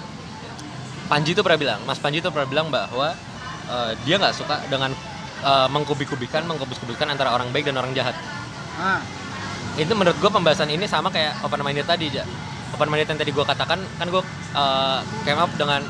Panji 1.05 1.37
itu 1.37 1.41
pernah 1.45 1.59
bilang 1.59 1.79
Mas 1.85 2.01
Panji 2.01 2.17
itu 2.19 2.29
pernah 2.33 2.49
bilang 2.49 2.67
bahwa 2.73 3.13
eh, 3.69 3.91
dia 4.05 4.17
nggak 4.17 4.33
suka 4.33 4.65
dengan 4.69 4.91
eh, 5.45 5.67
mengkubik-kubikan 5.69 6.45
mengkubis-kubikan 6.49 7.09
antara 7.09 7.33
orang 7.33 7.53
baik 7.53 7.69
dan 7.69 7.77
orang 7.77 7.93
jahat. 7.93 8.17
Ah, 8.75 8.99
itu 9.75 9.91
menurut 9.91 10.15
gue 10.19 10.31
pembahasan 10.31 10.71
ini 10.71 10.87
sama 10.87 11.11
kayak 11.11 11.35
open 11.43 11.59
minded 11.59 11.83
tadi 11.83 12.07
ja. 12.07 12.23
Open 12.71 12.87
minded 12.87 13.11
yang 13.11 13.19
tadi 13.19 13.31
gue 13.31 13.45
katakan 13.45 13.79
kan 13.99 14.07
gue 14.07 14.23
uh, 14.55 14.99
came 15.27 15.39
up 15.39 15.51
dengan 15.59 15.83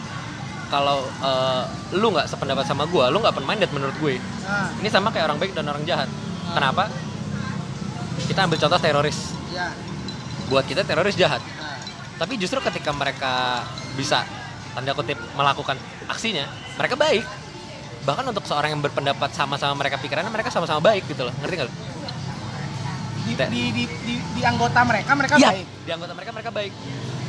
kalau 0.73 1.05
uh, 1.21 1.69
lu 1.93 2.09
nggak 2.09 2.25
sependapat 2.25 2.65
sama 2.65 2.89
gue 2.89 3.05
lu 3.13 3.21
nggak 3.21 3.33
open 3.37 3.45
minded 3.45 3.69
menurut 3.71 3.95
gue. 4.01 4.17
Ah, 4.45 4.73
ini 4.81 4.89
sama 4.89 5.13
kayak 5.13 5.29
orang 5.29 5.37
baik 5.37 5.53
dan 5.53 5.69
orang 5.69 5.85
jahat. 5.85 6.09
Kenapa? 6.53 6.89
Kita 8.25 8.49
ambil 8.49 8.57
contoh 8.57 8.79
teroris. 8.81 9.33
Ya. 9.55 9.71
buat 10.51 10.67
kita 10.67 10.83
teroris 10.85 11.15
jahat. 11.17 11.39
Ah. 11.57 11.79
tapi 12.21 12.37
justru 12.37 12.59
ketika 12.61 12.93
mereka 12.93 13.63
bisa 13.97 14.21
tanda 14.75 14.91
kutip 14.91 15.17
melakukan 15.33 15.79
aksinya 16.11 16.45
mereka 16.75 16.99
baik 16.99 17.23
bahkan 18.05 18.25
untuk 18.29 18.45
seorang 18.45 18.75
yang 18.77 18.81
berpendapat 18.83 19.33
sama-sama 19.33 19.73
mereka 19.73 19.97
pikirannya 19.97 20.29
mereka 20.29 20.53
sama-sama 20.53 20.83
baik 20.83 21.07
gitu 21.09 21.25
loh 21.25 21.33
ngerti 21.41 21.55
nggak? 21.57 21.71
Di, 23.25 23.33
di, 23.33 23.61
di, 23.73 23.83
di, 24.05 24.13
di 24.21 24.41
anggota 24.45 24.85
mereka 24.85 25.11
mereka 25.17 25.33
Iya, 25.41 25.49
baik. 25.49 25.67
di 25.81 25.91
anggota 25.95 26.13
mereka 26.13 26.31
mereka 26.35 26.51
baik 26.53 26.71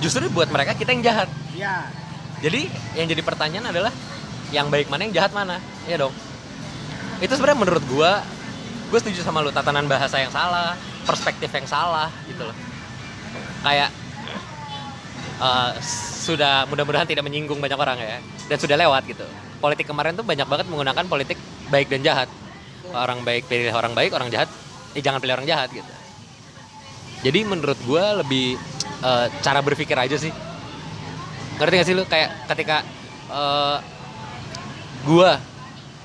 justru 0.05 0.29
buat 0.29 0.53
mereka 0.53 0.77
kita 0.77 0.93
yang 0.93 1.03
jahat 1.07 1.31
Ya. 1.57 1.89
Jadi 2.45 2.69
yang 2.93 3.09
jadi 3.09 3.23
pertanyaan 3.25 3.73
adalah 3.73 3.93
yang 4.53 4.69
baik 4.69 4.93
mana 4.93 5.09
yang 5.09 5.15
jahat 5.17 5.33
mana? 5.33 5.57
Iya 5.89 6.05
dong. 6.05 6.13
Itu 7.25 7.33
sebenarnya 7.33 7.59
menurut 7.65 7.85
gua 7.89 8.21
gue 8.87 8.99
setuju 9.03 9.25
sama 9.27 9.43
lu 9.43 9.51
tatanan 9.51 9.89
bahasa 9.91 10.21
yang 10.21 10.31
salah, 10.31 10.77
perspektif 11.09 11.51
yang 11.51 11.67
salah 11.67 12.13
gitu 12.29 12.45
loh. 12.45 12.57
Kayak 13.65 13.89
eh, 15.41 15.73
sudah 16.27 16.67
mudah-mudahan 16.69 17.07
tidak 17.07 17.23
menyinggung 17.23 17.61
banyak 17.63 17.79
orang 17.79 17.99
ya 18.01 18.19
dan 18.51 18.59
sudah 18.59 18.77
lewat 18.77 19.03
gitu. 19.09 19.27
Politik 19.63 19.89
kemarin 19.89 20.13
tuh 20.15 20.27
banyak 20.27 20.45
banget 20.45 20.67
menggunakan 20.69 21.05
politik 21.09 21.39
baik 21.73 21.89
dan 21.89 22.01
jahat. 22.05 22.29
Orang 22.95 23.27
baik 23.27 23.51
pilih 23.51 23.75
orang 23.75 23.93
baik, 23.99 24.15
orang 24.15 24.31
jahat 24.31 24.49
eh 24.97 25.03
jangan 25.03 25.19
pilih 25.21 25.37
orang 25.37 25.49
jahat 25.49 25.69
gitu. 25.73 25.93
Jadi 27.25 27.41
menurut 27.43 27.79
gua 27.85 28.21
lebih 28.21 28.57
eh, 29.03 29.27
cara 29.43 29.61
berpikir 29.61 29.97
aja 29.97 30.17
sih 30.17 30.33
ngerti 31.57 31.75
gak 31.81 31.89
sih 31.89 31.97
lu 31.97 32.05
kayak 32.05 32.31
ketika 32.53 32.85
eh, 33.33 33.79
gua 35.09 35.41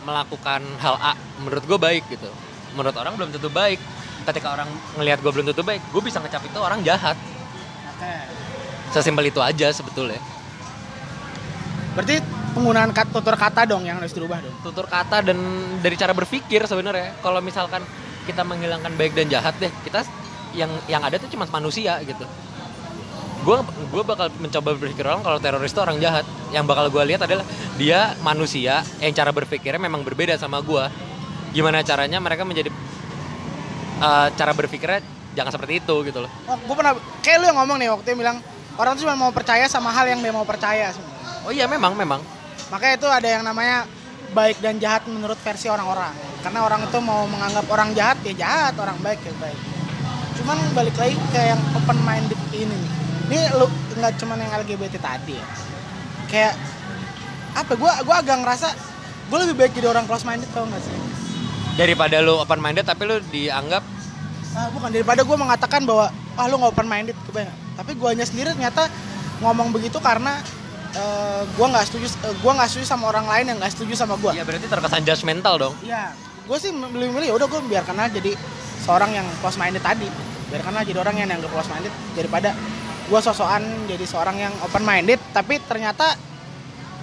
melakukan 0.05 0.61
hal 0.81 0.95
A 0.97 1.13
menurut 1.41 1.63
gue 1.65 1.77
baik 1.77 2.03
gitu 2.09 2.29
menurut 2.73 2.95
orang 2.97 3.13
belum 3.17 3.29
tentu 3.29 3.49
baik 3.53 3.77
ketika 4.25 4.53
orang 4.53 4.69
ngelihat 4.97 5.21
gue 5.21 5.31
belum 5.33 5.45
tentu 5.53 5.61
baik 5.61 5.81
gue 5.93 6.01
bisa 6.01 6.17
ngecap 6.21 6.41
itu 6.45 6.59
orang 6.61 6.81
jahat. 6.81 7.17
Sesimpel 8.91 9.31
itu 9.31 9.39
aja 9.39 9.71
sebetulnya. 9.71 10.19
Berarti 11.95 12.23
penggunaan 12.55 12.91
kat, 12.95 13.11
tutur 13.11 13.35
kata 13.35 13.67
dong 13.67 13.83
yang 13.83 13.99
harus 13.99 14.15
dirubah 14.15 14.39
dong. 14.39 14.55
tutur 14.63 14.87
kata 14.87 15.23
dan 15.23 15.37
dari 15.83 15.95
cara 15.99 16.15
berpikir 16.15 16.63
sebenarnya. 16.67 17.15
Kalau 17.19 17.39
misalkan 17.43 17.83
kita 18.27 18.45
menghilangkan 18.45 18.93
baik 18.95 19.17
dan 19.17 19.27
jahat 19.27 19.57
deh 19.57 19.71
kita 19.83 20.05
yang 20.55 20.71
yang 20.87 21.01
ada 21.03 21.19
tuh 21.19 21.31
cuma 21.31 21.47
manusia 21.47 21.99
gitu. 22.03 22.23
Gue 23.41 23.57
gue 23.65 24.03
bakal 24.05 24.29
mencoba 24.37 24.77
berpikir 24.77 25.01
orang 25.07 25.25
kalau 25.25 25.39
teroris 25.41 25.73
itu 25.73 25.81
orang 25.81 25.97
jahat. 25.97 26.23
Yang 26.53 26.65
bakal 26.67 26.85
gue 26.93 27.03
lihat 27.11 27.21
adalah 27.25 27.43
dia 27.75 28.13
manusia 28.21 28.85
yang 29.01 29.11
cara 29.15 29.31
berpikirnya 29.33 29.81
memang 29.81 30.05
berbeda 30.05 30.37
sama 30.37 30.61
gue 30.61 30.83
gimana 31.51 31.83
caranya 31.83 32.21
mereka 32.23 32.47
menjadi 32.47 32.71
eh, 33.99 34.27
cara 34.37 34.51
berpikirnya 34.55 35.03
jangan 35.35 35.51
seperti 35.51 35.83
itu 35.83 35.95
gitu 36.07 36.19
loh. 36.23 36.31
Oh, 36.47 36.55
gue 36.55 36.75
pernah 36.75 36.93
kayak 37.23 37.37
lu 37.41 37.45
yang 37.51 37.57
ngomong 37.63 37.77
nih 37.79 37.87
waktu 37.91 38.07
itu 38.07 38.19
bilang 38.19 38.37
orang 38.81 38.97
tuh 38.97 39.05
cuma 39.05 39.13
mau 39.13 39.29
percaya 39.29 39.69
sama 39.69 39.93
hal 39.93 40.09
yang 40.09 40.19
dia 40.25 40.33
mau 40.33 40.41
percaya 40.41 40.89
sebenarnya. 40.89 41.45
oh 41.45 41.51
iya 41.53 41.65
memang 41.69 41.93
memang 41.93 42.21
Makanya 42.73 42.93
itu 42.97 43.07
ada 43.11 43.27
yang 43.27 43.43
namanya 43.43 43.83
baik 44.31 44.63
dan 44.63 44.79
jahat 44.79 45.03
menurut 45.03 45.35
versi 45.43 45.67
orang-orang. 45.67 46.15
Karena 46.39 46.63
orang 46.63 46.87
itu 46.87 46.97
mau 47.03 47.27
menganggap 47.27 47.67
orang 47.67 47.91
jahat 47.91 48.15
ya 48.23 48.31
jahat, 48.31 48.79
orang 48.79 48.95
baik 49.03 49.19
ya 49.27 49.35
baik. 49.43 49.59
Cuman 50.39 50.55
balik 50.71 50.95
lagi 50.95 51.19
ke 51.35 51.41
yang 51.51 51.59
open 51.75 51.99
minded 51.99 52.39
ini 52.55 52.71
nih. 52.71 52.91
Ini 53.27 53.39
lu 53.59 53.67
nggak 53.99 54.15
cuman 54.23 54.39
yang 54.39 54.51
LGBT 54.63 55.03
tadi 55.03 55.35
ya. 55.35 55.45
Kayak 56.31 56.53
apa? 57.59 57.75
Gua 57.75 57.91
gua 58.07 58.23
agak 58.23 58.39
ngerasa 58.39 58.71
gue 59.27 59.37
lebih 59.47 59.55
baik 59.63 59.71
jadi 59.75 59.87
orang 59.91 60.07
close 60.07 60.27
minded 60.27 60.47
tau 60.51 60.67
gak 60.67 60.83
sih? 60.83 60.91
daripada 61.79 62.19
lu 62.19 62.35
open 62.35 62.59
minded 62.59 62.83
tapi 62.83 63.07
lu 63.07 63.23
dianggap 63.31 63.79
Ah, 64.51 64.67
bukan 64.67 64.91
daripada 64.91 65.23
gue 65.23 65.37
mengatakan 65.39 65.87
bahwa 65.87 66.11
ah 66.35 66.45
lu 66.51 66.59
nggak 66.59 66.75
open 66.75 66.83
minded 66.83 67.15
kebanyakan. 67.23 67.55
Tapi 67.81 67.97
guanya 67.97 68.21
sendiri 68.21 68.53
ternyata 68.53 68.85
ngomong 69.41 69.73
begitu 69.73 69.97
karena 69.97 70.37
eh, 70.93 71.41
gua 71.57 71.67
nggak 71.73 71.85
setuju 71.89 72.05
eh, 72.29 72.35
gua 72.45 72.61
nggak 72.61 72.69
setuju 72.69 72.85
sama 72.85 73.09
orang 73.09 73.25
lain 73.25 73.45
yang 73.49 73.57
nggak 73.57 73.73
setuju 73.73 73.97
sama 73.97 74.21
gua. 74.21 74.37
ya 74.37 74.45
berarti 74.45 74.69
terkesan 74.69 75.01
judgmental 75.01 75.57
dong 75.57 75.73
Iya, 75.81 76.13
gue 76.45 76.57
sih 76.61 76.69
milih-milih 76.69 77.33
ya 77.33 77.35
udah 77.41 77.47
gue 77.49 77.61
biarkan 77.65 77.97
aja 77.97 78.21
jadi 78.21 78.37
seorang 78.85 79.09
yang 79.17 79.25
close 79.41 79.57
minded 79.57 79.81
tadi. 79.81 80.05
Biarkan 80.53 80.77
aja 80.77 80.85
jadi 80.85 80.99
orang 81.01 81.15
yang 81.17 81.29
yang 81.33 81.41
close 81.41 81.69
minded 81.73 81.93
daripada 82.13 82.53
gue 83.11 83.19
sosokan 83.19 83.63
jadi 83.91 84.05
seorang 84.07 84.37
yang 84.39 84.53
open 84.63 84.87
minded 84.87 85.19
tapi 85.35 85.59
ternyata 85.67 86.15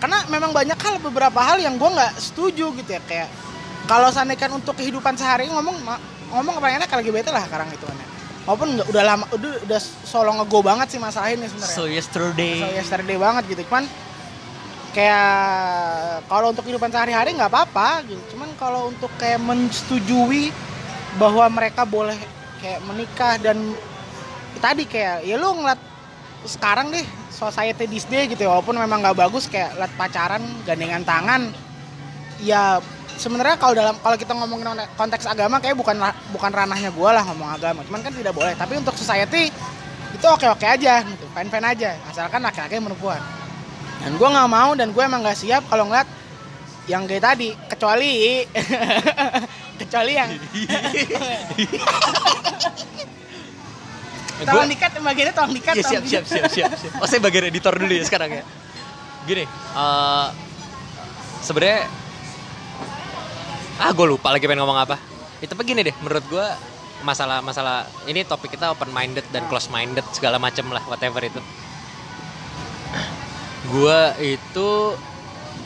karena 0.00 0.24
memang 0.32 0.56
banyak 0.56 0.78
hal 0.80 0.96
beberapa 1.04 1.36
hal 1.36 1.60
yang 1.60 1.76
gue 1.76 1.90
nggak 1.90 2.16
setuju 2.16 2.72
gitu 2.80 2.90
ya 2.96 3.02
kayak 3.04 3.28
kalau 3.84 4.08
seandainya 4.08 4.48
untuk 4.48 4.72
kehidupan 4.78 5.20
sehari 5.20 5.52
ngomong 5.52 5.76
ngomong 6.32 6.54
apa 6.60 6.68
enak 6.80 6.88
LGBT 6.88 7.28
lah 7.28 7.44
sekarang 7.44 7.68
itu 7.68 7.84
kan 7.84 7.96
ya. 7.96 8.07
Maupun 8.48 8.80
nggak- 8.80 8.88
udah 8.88 9.02
lama 9.04 9.24
udah 9.28 9.52
udah 9.68 9.80
solo 10.02 10.32
ngego 10.40 10.64
banget 10.64 10.96
sih 10.96 11.00
masalah 11.00 11.28
ini 11.28 11.44
sebenarnya. 11.44 11.76
so 11.76 11.84
yesterday. 11.84 12.56
So 12.58 12.72
yesterday 12.72 13.16
banget 13.20 13.44
gitu. 13.52 13.62
Cuman 13.68 13.84
kayak 14.96 15.28
kalau 16.26 16.50
untuk 16.50 16.64
kehidupan 16.64 16.88
sehari-hari 16.88 17.36
nggak 17.36 17.52
apa-apa 17.52 18.08
gitu. 18.08 18.22
Cuman 18.32 18.48
kalau 18.56 18.88
untuk 18.88 19.12
kayak 19.20 19.38
mensetujui 19.38 20.48
bahwa 21.20 21.44
mereka 21.52 21.84
boleh 21.84 22.16
kayak 22.58 22.80
menikah 22.88 23.36
dan 23.36 23.60
tadi 24.58 24.88
kayak 24.88 25.28
ya 25.28 25.36
lu 25.36 25.52
ngeliat 25.54 25.78
sekarang 26.48 26.88
deh 26.88 27.04
society 27.28 27.84
this 27.84 28.08
day 28.08 28.24
gitu 28.26 28.48
ya. 28.48 28.50
Walaupun 28.50 28.80
memang 28.80 29.04
nggak 29.04 29.28
bagus 29.28 29.44
kayak 29.44 29.76
liat 29.76 29.92
pacaran 29.94 30.40
gandengan 30.64 31.04
tangan 31.04 31.52
ya 32.40 32.80
sebenarnya 33.18 33.58
kalau 33.58 33.74
dalam 33.74 33.94
kalau 33.98 34.16
kita 34.16 34.32
ngomongin 34.32 34.78
konteks 34.94 35.26
agama 35.26 35.58
kayak 35.58 35.74
bukan 35.74 35.98
bukan 36.30 36.50
ranahnya 36.54 36.94
gua 36.94 37.18
lah 37.18 37.26
ngomong 37.26 37.50
agama 37.58 37.82
cuman 37.84 38.00
kan 38.00 38.12
tidak 38.14 38.32
boleh 38.32 38.54
tapi 38.54 38.78
untuk 38.78 38.94
society 38.94 39.50
itu 40.14 40.26
oke 40.26 40.46
oke 40.48 40.64
aja 40.64 41.02
gitu 41.04 41.26
fine 41.34 41.50
fine 41.50 41.66
aja 41.66 41.98
asalkan 42.08 42.40
laki-laki 42.40 42.80
perempuan 42.80 43.20
dan 43.98 44.14
gue 44.14 44.28
nggak 44.30 44.50
mau 44.50 44.70
dan 44.78 44.94
gue 44.94 45.02
emang 45.02 45.26
nggak 45.26 45.34
siap 45.34 45.66
kalau 45.66 45.90
ngeliat 45.90 46.06
yang 46.86 47.04
gay 47.04 47.18
tadi 47.20 47.52
kecuali 47.68 48.46
kecuali 49.82 50.12
yang 50.14 50.30
tolong 54.46 54.70
dikat 54.70 54.90
bagiannya 55.02 55.34
tolong 55.34 55.52
dikat 55.52 55.74
tolong 55.82 55.90
siap 55.90 56.02
siap 56.06 56.24
siap 56.24 56.46
siap. 56.46 56.70
siap. 56.78 56.92
Oh 57.02 57.06
saya 57.10 57.18
bagian 57.18 57.50
editor 57.50 57.74
dulu 57.74 57.90
ya 57.90 58.04
sekarang 58.06 58.30
ya. 58.38 58.42
Gini, 59.26 59.44
eh 59.50 60.28
sebenarnya 61.42 61.90
ah 63.78 63.90
gue 63.90 64.06
lupa 64.06 64.34
lagi 64.34 64.44
pengen 64.44 64.62
ngomong 64.62 64.78
apa. 64.78 64.96
Itu 65.38 65.54
begini 65.54 65.86
deh, 65.86 65.94
menurut 66.02 66.24
gue 66.26 66.46
masalah 67.06 67.38
masalah 67.38 67.86
ini 68.10 68.26
topik 68.26 68.58
kita 68.58 68.74
open 68.74 68.90
minded 68.90 69.22
dan 69.30 69.46
close 69.46 69.70
minded 69.70 70.02
segala 70.10 70.36
macem 70.36 70.66
lah 70.68 70.82
whatever 70.90 71.22
itu. 71.22 71.38
Gue 73.70 74.00
itu 74.18 74.68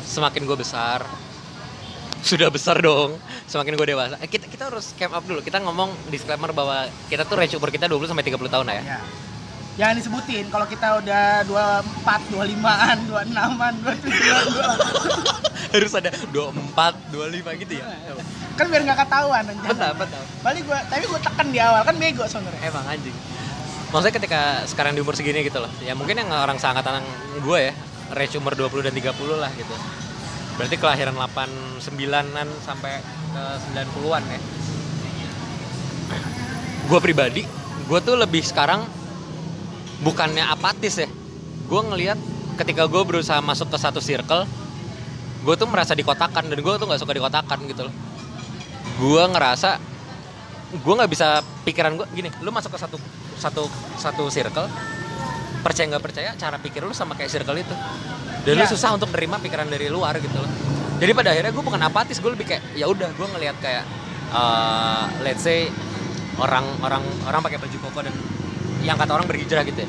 semakin 0.02 0.44
gue 0.44 0.58
besar 0.58 1.06
sudah 2.22 2.54
besar 2.54 2.78
dong 2.78 3.18
semakin 3.50 3.74
gue 3.74 3.86
dewasa 3.94 4.14
eh, 4.22 4.30
kita 4.30 4.46
kita 4.46 4.70
harus 4.70 4.94
camp 4.94 5.10
up 5.10 5.26
dulu 5.26 5.42
kita 5.42 5.58
ngomong 5.58 5.90
disclaimer 6.06 6.54
bahwa 6.54 6.86
kita 7.10 7.26
tuh 7.26 7.34
range 7.34 7.58
umur 7.58 7.74
kita 7.74 7.90
20 7.90 8.06
sampai 8.06 8.22
30 8.22 8.46
tahun 8.46 8.66
lah 8.70 8.76
ya 8.78 8.84
Ya. 8.86 8.98
jangan 9.74 9.94
disebutin 9.98 10.46
kalau 10.46 10.66
kita 10.70 11.02
udah 11.02 11.42
24, 11.48 11.82
25-an, 12.30 12.96
26-an, 13.10 13.72
27-an, 13.82 14.46
Harus 15.72 15.92
ada 15.96 16.10
24, 16.30 16.76
25 17.10 17.62
gitu 17.64 17.72
ya. 17.80 17.84
kan 18.52 18.68
biar 18.68 18.82
nggak 18.84 18.98
ketahuan 19.08 19.42
rencana. 19.48 19.72
Betul, 19.72 19.92
betul. 19.96 20.22
Balik 20.44 20.62
gua, 20.68 20.78
tapi 20.84 21.04
gua 21.08 21.20
tekan 21.24 21.46
di 21.48 21.58
awal 21.58 21.82
kan 21.88 21.96
bego 21.96 22.24
sebenarnya. 22.28 22.60
Emang 22.68 22.84
anjing. 22.84 23.16
Maksudnya 23.92 24.14
ketika 24.16 24.40
sekarang 24.64 24.96
di 24.96 25.04
umur 25.04 25.12
segini 25.12 25.44
gitu 25.44 25.60
loh. 25.60 25.68
Ya 25.84 25.92
mungkin 25.92 26.16
yang 26.16 26.32
orang 26.32 26.56
seangkatan 26.56 27.04
gue 27.44 27.58
ya, 27.60 27.72
range 28.16 28.40
umur 28.40 28.56
20 28.56 28.88
dan 28.88 28.92
30 28.96 29.12
lah 29.36 29.52
gitu. 29.52 29.74
Berarti 30.56 30.76
kelahiran 30.80 31.16
89-an 31.16 32.48
sampai 32.64 33.04
ke 33.04 33.42
90-an 33.68 34.24
ya. 34.24 34.40
Gue 36.88 36.98
pribadi, 37.04 37.44
gue 37.88 37.98
tuh 38.00 38.16
lebih 38.16 38.40
sekarang 38.40 38.84
bukannya 40.00 40.44
apatis 40.48 40.96
ya. 40.96 41.08
Gue 41.68 41.80
ngelihat 41.84 42.16
ketika 42.56 42.88
gue 42.88 43.02
berusaha 43.04 43.44
masuk 43.44 43.68
ke 43.72 43.76
satu 43.76 44.00
circle, 44.00 44.48
gue 45.42 45.54
tuh 45.58 45.66
merasa 45.66 45.92
dikotakan 45.92 46.46
dan 46.46 46.58
gue 46.58 46.72
tuh 46.78 46.86
nggak 46.86 47.00
suka 47.02 47.12
dikotakan 47.12 47.58
gitu 47.66 47.82
loh. 47.90 47.94
Gue 48.98 49.22
ngerasa 49.26 49.78
gue 50.72 50.94
nggak 50.96 51.10
bisa 51.10 51.44
pikiran 51.68 52.00
gue 52.00 52.06
gini 52.16 52.28
lu 52.40 52.48
masuk 52.48 52.72
ke 52.72 52.78
satu 52.80 52.96
satu 53.36 53.68
satu 54.00 54.24
circle 54.32 54.64
percaya 55.60 55.84
nggak 55.92 56.00
percaya 56.02 56.30
cara 56.40 56.56
pikir 56.56 56.80
lu 56.82 56.94
sama 56.94 57.14
kayak 57.14 57.30
circle 57.30 57.58
itu. 57.58 57.74
Dan 58.42 58.58
lu 58.58 58.64
Iya. 58.66 58.72
susah 58.74 58.94
untuk 58.94 59.10
nerima 59.14 59.38
pikiran 59.38 59.68
dari 59.68 59.86
luar 59.86 60.18
gitu 60.18 60.34
loh. 60.34 60.50
Jadi 60.98 61.10
pada 61.14 61.34
akhirnya 61.34 61.50
gue 61.50 61.64
bukan 61.66 61.82
apatis 61.82 62.18
gue 62.18 62.30
lebih 62.30 62.46
kayak 62.46 62.62
ya 62.78 62.86
udah 62.86 63.10
gue 63.10 63.26
ngelihat 63.34 63.56
kayak 63.58 63.84
eh, 64.32 65.04
let's 65.22 65.42
say 65.42 65.66
orang 66.38 66.64
orang 66.82 67.02
orang 67.26 67.40
pakai 67.42 67.58
baju 67.60 67.76
koko 67.90 68.00
dan 68.06 68.14
yang 68.82 68.98
kata 68.98 69.14
orang 69.14 69.26
berhijrah 69.26 69.62
gitu 69.66 69.82
ya. 69.82 69.88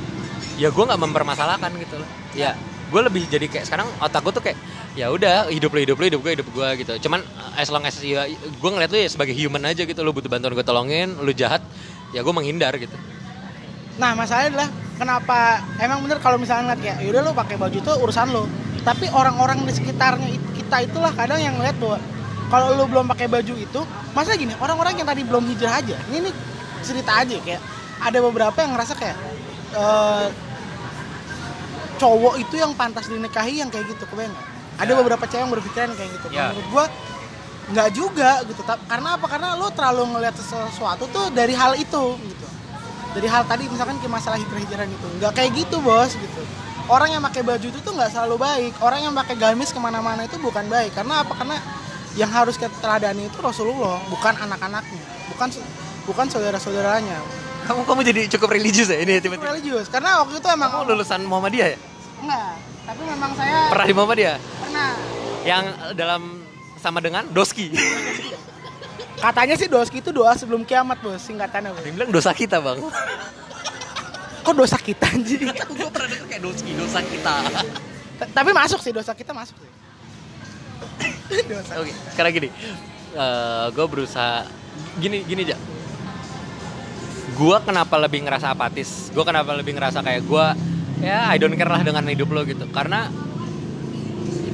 Ya 0.53 0.69
gue 0.69 0.83
nggak 0.85 1.01
mempermasalahkan 1.01 1.69
gitu 1.77 2.01
loh. 2.01 2.09
Ya 2.33 2.53
gue 2.93 3.01
lebih 3.09 3.25
jadi 3.25 3.45
kayak 3.49 3.65
sekarang 3.65 3.89
otak 3.97 4.21
gue 4.21 4.33
tuh 4.37 4.43
kayak 4.45 4.57
ya 4.93 5.09
udah 5.09 5.49
hidup 5.49 5.73
lu 5.73 5.81
hidup 5.81 5.97
lu 5.97 6.05
hidup 6.13 6.21
gue 6.21 6.31
hidup 6.37 6.47
gue 6.53 6.69
gitu 6.85 6.93
cuman 7.09 7.25
as 7.57 7.73
long 7.73 7.81
as 7.81 7.97
ya 7.97 8.29
gue 8.29 8.69
ngeliat 8.69 8.93
lu 8.93 9.01
ya 9.01 9.09
sebagai 9.09 9.33
human 9.33 9.65
aja 9.65 9.81
gitu 9.81 10.05
lu 10.05 10.13
butuh 10.13 10.29
bantuan 10.29 10.53
gue 10.53 10.61
tolongin 10.61 11.17
lu 11.17 11.33
jahat 11.33 11.65
ya 12.13 12.21
gue 12.21 12.33
menghindar 12.33 12.77
gitu 12.77 12.93
Nah, 13.93 14.17
masalahnya 14.17 14.49
adalah 14.57 14.69
kenapa 14.97 15.37
emang 15.77 16.01
bener 16.01 16.17
kalau 16.17 16.41
misalnya 16.41 16.73
ngeliat 16.73 16.81
ya, 16.81 16.95
yaudah 17.05 17.21
lu 17.29 17.31
pakai 17.37 17.61
baju 17.61 17.77
itu 17.77 17.91
urusan 17.93 18.27
lu. 18.33 18.49
Tapi 18.81 19.05
orang-orang 19.13 19.63
di 19.63 19.73
sekitarnya 19.73 20.33
it- 20.33 20.49
kita 20.57 20.81
itulah 20.81 21.13
kadang 21.13 21.37
yang 21.37 21.53
ngeliat 21.53 21.77
bahwa 21.77 22.01
kalau 22.49 22.73
lu 22.73 22.85
belum 22.89 23.05
pakai 23.13 23.29
baju 23.29 23.53
itu, 23.53 23.81
masa 24.17 24.33
gini, 24.33 24.53
orang-orang 24.57 24.97
yang 24.97 25.05
tadi 25.05 25.21
belum 25.21 25.45
hijrah 25.45 25.77
aja. 25.77 25.97
Ini 26.09 26.25
nih 26.25 26.33
cerita 26.81 27.21
aja 27.21 27.37
kayak 27.37 27.61
ada 28.01 28.17
beberapa 28.19 28.57
yang 28.65 28.73
ngerasa 28.73 28.93
kayak 28.97 29.17
eh, 29.73 30.25
cowok 31.97 32.35
itu 32.39 32.55
yang 32.57 32.71
pantas 32.73 33.07
dinikahi 33.07 33.61
yang 33.61 33.69
kayak 33.69 33.85
gitu, 33.89 34.03
kebayang 34.07 34.31
nggak? 34.31 34.45
Ada 34.81 34.91
Ya. 34.91 34.97
beberapa 34.99 35.23
cewek 35.25 35.41
yang 35.43 35.51
berpikiran 35.53 35.89
kayak 35.93 36.09
gitu. 36.17 36.25
Ya. 36.29 36.49
Menurut 36.49 36.67
gua 36.69 36.85
nggak 37.63 37.89
juga 37.91 38.31
gitu. 38.43 38.61
Karena 38.63 39.09
apa? 39.15 39.25
Karena 39.27 39.47
lu 39.55 39.67
terlalu 39.71 40.03
ngeliat 40.11 40.35
sesuatu 40.35 41.05
tuh 41.07 41.31
dari 41.31 41.53
hal 41.53 41.73
itu 41.75 42.03
gitu 42.19 42.43
dari 43.13 43.29
hal 43.29 43.45
tadi 43.45 43.69
misalkan 43.69 44.01
ke 44.01 44.09
masalah 44.09 44.41
hijrah-hijrahan 44.41 44.89
itu 44.89 45.07
nggak 45.21 45.37
kayak 45.37 45.53
gitu 45.53 45.77
bos 45.85 46.17
gitu 46.17 46.41
orang 46.89 47.13
yang 47.13 47.21
pakai 47.21 47.45
baju 47.45 47.61
itu 47.61 47.77
tuh 47.77 47.93
nggak 47.93 48.09
selalu 48.09 48.41
baik 48.41 48.73
orang 48.81 49.05
yang 49.05 49.13
pakai 49.13 49.37
gamis 49.37 49.69
ke 49.69 49.77
mana-mana 49.77 50.25
itu 50.25 50.41
bukan 50.41 50.65
baik 50.65 50.97
karena 50.97 51.21
apa 51.21 51.37
karena 51.37 51.61
yang 52.17 52.33
harus 52.33 52.57
kita 52.57 52.73
teladani 52.81 53.29
itu 53.29 53.37
Rasulullah 53.37 54.01
bukan 54.09 54.33
anak-anaknya 54.33 55.03
bukan 55.29 55.47
bukan 56.09 56.25
saudara-saudaranya 56.25 57.21
kamu 57.69 57.85
kamu 57.85 58.01
jadi 58.01 58.21
cukup 58.33 58.49
religius 58.49 58.89
ya 58.89 58.97
ini 58.97 59.21
itu 59.21 59.29
tiba-tiba 59.29 59.45
religius 59.53 59.87
karena 59.93 60.25
waktu 60.25 60.41
itu 60.41 60.47
emang 60.49 60.69
kamu 60.73 60.83
lulusan 60.97 61.21
Muhammadiyah 61.21 61.67
ya 61.69 61.77
enggak 62.23 62.55
tapi 62.83 63.01
memang 63.07 63.31
saya 63.39 63.71
pernah 63.71 63.85
di 63.87 63.93
Muhammadiyah 63.95 64.37
pernah. 64.39 64.91
Yang 65.43 65.65
dalam 65.95 66.21
sama 66.79 66.99
dengan 66.99 67.23
doski. 67.31 67.71
Katanya 69.19 69.55
sih 69.55 69.71
doski 69.71 70.03
itu 70.03 70.11
doa 70.11 70.35
sebelum 70.35 70.67
kiamat 70.67 70.99
bos. 70.99 71.19
Singkatannya 71.23 71.71
bos. 71.71 71.83
Yang 71.87 71.95
bilang 71.95 72.11
dosa 72.11 72.31
kita 72.35 72.59
bang. 72.59 72.79
Kok 74.43 74.55
dosa 74.55 74.75
kita 74.75 75.07
anjing? 75.07 75.47
Gue 75.79 75.87
pernah 75.87 76.07
denger 76.11 76.27
kayak 76.27 76.43
doski 76.43 76.71
dosa 76.75 76.99
kita. 76.99 77.33
Tapi 78.35 78.49
masuk 78.51 78.79
sih 78.83 78.91
dosa 78.91 79.15
kita 79.15 79.31
masuk 79.31 79.55
sih. 79.55 79.71
Dosa. 81.49 81.79
Oke, 81.81 81.91
sekarang 82.13 82.31
gini, 82.35 82.49
gue 83.73 83.85
berusaha 83.87 84.45
gini 85.01 85.23
gini 85.25 85.41
aja. 85.49 85.57
Gue 87.33 87.57
kenapa 87.65 87.97
lebih 87.97 88.21
ngerasa 88.21 88.53
apatis? 88.53 89.09
Gue 89.09 89.25
kenapa 89.25 89.55
lebih 89.57 89.73
ngerasa 89.73 90.05
kayak 90.05 90.21
gue 90.23 90.45
ya 91.03 91.27
I 91.27 91.35
don't 91.35 91.53
care 91.59 91.67
lah 91.67 91.83
dengan 91.83 92.07
hidup 92.07 92.31
lo 92.31 92.47
gitu. 92.47 92.63
Karena 92.71 93.11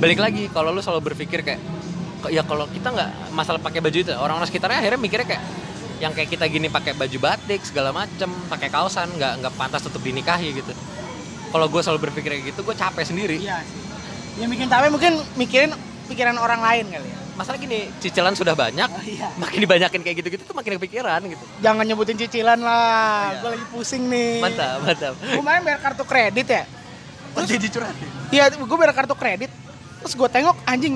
balik 0.02 0.20
lagi 0.20 0.50
kalau 0.50 0.74
lo 0.74 0.82
selalu 0.82 1.14
berpikir 1.14 1.46
kayak 1.46 1.62
ya 2.34 2.44
kalau 2.44 2.68
kita 2.68 2.92
nggak 2.92 3.32
masalah 3.32 3.62
pakai 3.64 3.80
baju 3.80 3.98
itu 4.02 4.12
orang-orang 4.12 4.48
sekitarnya 4.50 4.84
akhirnya 4.84 5.00
mikirnya 5.00 5.28
kayak 5.28 5.44
yang 6.00 6.12
kayak 6.16 6.32
kita 6.32 6.48
gini 6.48 6.68
pakai 6.72 6.96
baju 6.96 7.18
batik 7.20 7.64
segala 7.64 7.92
macem 7.92 8.32
pakai 8.48 8.72
kaosan 8.72 9.12
nggak 9.20 9.44
nggak 9.44 9.54
pantas 9.60 9.84
untuk 9.88 10.00
dinikahi 10.00 10.56
gitu 10.56 10.72
kalau 11.52 11.68
gue 11.68 11.82
selalu 11.84 12.08
berpikir 12.08 12.40
kayak 12.40 12.56
gitu 12.56 12.64
gue 12.64 12.76
capek 12.76 13.04
sendiri 13.04 13.38
Iya 13.40 13.60
sih. 13.68 13.80
Yang 14.40 14.50
bikin 14.56 14.68
capek 14.72 14.90
mungkin 14.96 15.14
mikirin 15.36 15.72
pikiran 16.10 16.36
orang 16.36 16.60
lain 16.60 16.86
kali 16.89 17.08
ya. 17.08 17.17
masalah 17.34 17.56
gini 17.56 17.88
cicilan 17.98 18.34
sudah 18.34 18.52
banyak 18.52 18.89
Oh, 18.89 19.00
iya. 19.02 19.30
makin 19.36 19.60
dibanyakin 19.62 20.02
kayak 20.02 20.15
gitu-gitu 20.17 20.43
tuh 20.43 20.52
makin 20.52 20.76
kepikiran 20.76 21.22
gitu 21.24 21.45
Jangan 21.60 21.84
nyebutin 21.84 22.17
cicilan 22.17 22.60
lah. 22.60 23.32
Iya. 23.32 23.39
Gue 23.39 23.50
lagi 23.54 23.65
pusing 23.69 24.04
nih. 24.06 24.34
mantap 24.39 24.78
mantap 24.82 25.13
Kemarin 25.15 25.62
bayar 25.62 25.80
kartu 25.80 26.04
kredit 26.04 26.48
ya. 26.50 26.63
terus 27.30 27.48
jadi 27.48 27.67
curhatin 27.69 28.10
Iya, 28.30 28.43
gue 28.52 28.78
bayar 28.78 28.93
kartu 28.93 29.13
kredit. 29.13 29.52
Terus 30.00 30.13
gue 30.13 30.30
tengok 30.30 30.56
anjing, 30.63 30.95